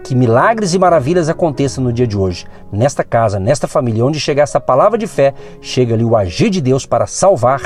Que 0.03 0.15
milagres 0.15 0.73
e 0.73 0.79
maravilhas 0.79 1.29
aconteçam 1.29 1.85
no 1.85 1.93
dia 1.93 2.07
de 2.07 2.17
hoje, 2.17 2.47
nesta 2.73 3.05
casa, 3.05 3.39
nesta 3.39 3.69
família, 3.69 4.03
onde 4.03 4.19
chegar 4.19 4.45
essa 4.45 4.59
palavra 4.59 4.97
de 4.97 5.07
fé, 5.07 5.35
chega 5.61 5.93
ali 5.93 6.03
o 6.03 6.17
agir 6.17 6.49
de 6.49 6.63
Deus 6.63 6.87
para 6.87 7.07
salvar 7.07 7.61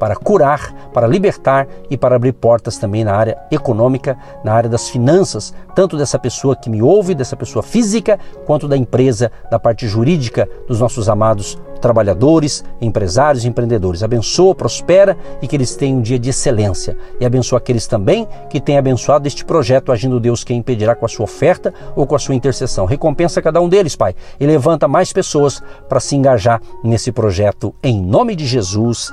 para 0.00 0.16
curar, 0.16 0.72
para 0.94 1.06
libertar 1.06 1.68
e 1.90 1.96
para 1.96 2.16
abrir 2.16 2.32
portas 2.32 2.78
também 2.78 3.04
na 3.04 3.14
área 3.14 3.36
econômica, 3.50 4.16
na 4.42 4.54
área 4.54 4.70
das 4.70 4.88
finanças, 4.88 5.54
tanto 5.74 5.98
dessa 5.98 6.18
pessoa 6.18 6.56
que 6.56 6.70
me 6.70 6.80
ouve, 6.80 7.14
dessa 7.14 7.36
pessoa 7.36 7.62
física, 7.62 8.18
quanto 8.46 8.66
da 8.66 8.78
empresa, 8.78 9.30
da 9.50 9.58
parte 9.58 9.86
jurídica 9.86 10.48
dos 10.66 10.80
nossos 10.80 11.06
amados 11.06 11.58
trabalhadores, 11.80 12.62
empresários 12.80 13.44
empreendedores. 13.44 14.02
Abençoa, 14.02 14.54
prospera 14.54 15.16
e 15.42 15.48
que 15.48 15.56
eles 15.56 15.74
tenham 15.74 15.98
um 15.98 16.02
dia 16.02 16.18
de 16.18 16.30
excelência. 16.30 16.96
E 17.18 17.24
abençoa 17.24 17.58
aqueles 17.58 17.86
também 17.86 18.28
que 18.48 18.60
têm 18.60 18.78
abençoado 18.78 19.26
este 19.26 19.44
projeto, 19.44 19.90
agindo 19.90 20.20
Deus 20.20 20.44
quem 20.44 20.58
impedirá 20.58 20.94
com 20.94 21.06
a 21.06 21.08
sua 21.08 21.24
oferta 21.24 21.72
ou 21.96 22.06
com 22.06 22.14
a 22.14 22.18
sua 22.18 22.34
intercessão. 22.34 22.84
Recompensa 22.84 23.42
cada 23.42 23.60
um 23.60 23.68
deles, 23.68 23.96
Pai, 23.96 24.14
e 24.38 24.46
levanta 24.46 24.86
mais 24.86 25.12
pessoas 25.12 25.62
para 25.88 26.00
se 26.00 26.14
engajar 26.14 26.60
nesse 26.84 27.10
projeto 27.10 27.74
em 27.82 28.00
nome 28.00 28.36
de 28.36 28.46
Jesus. 28.46 29.12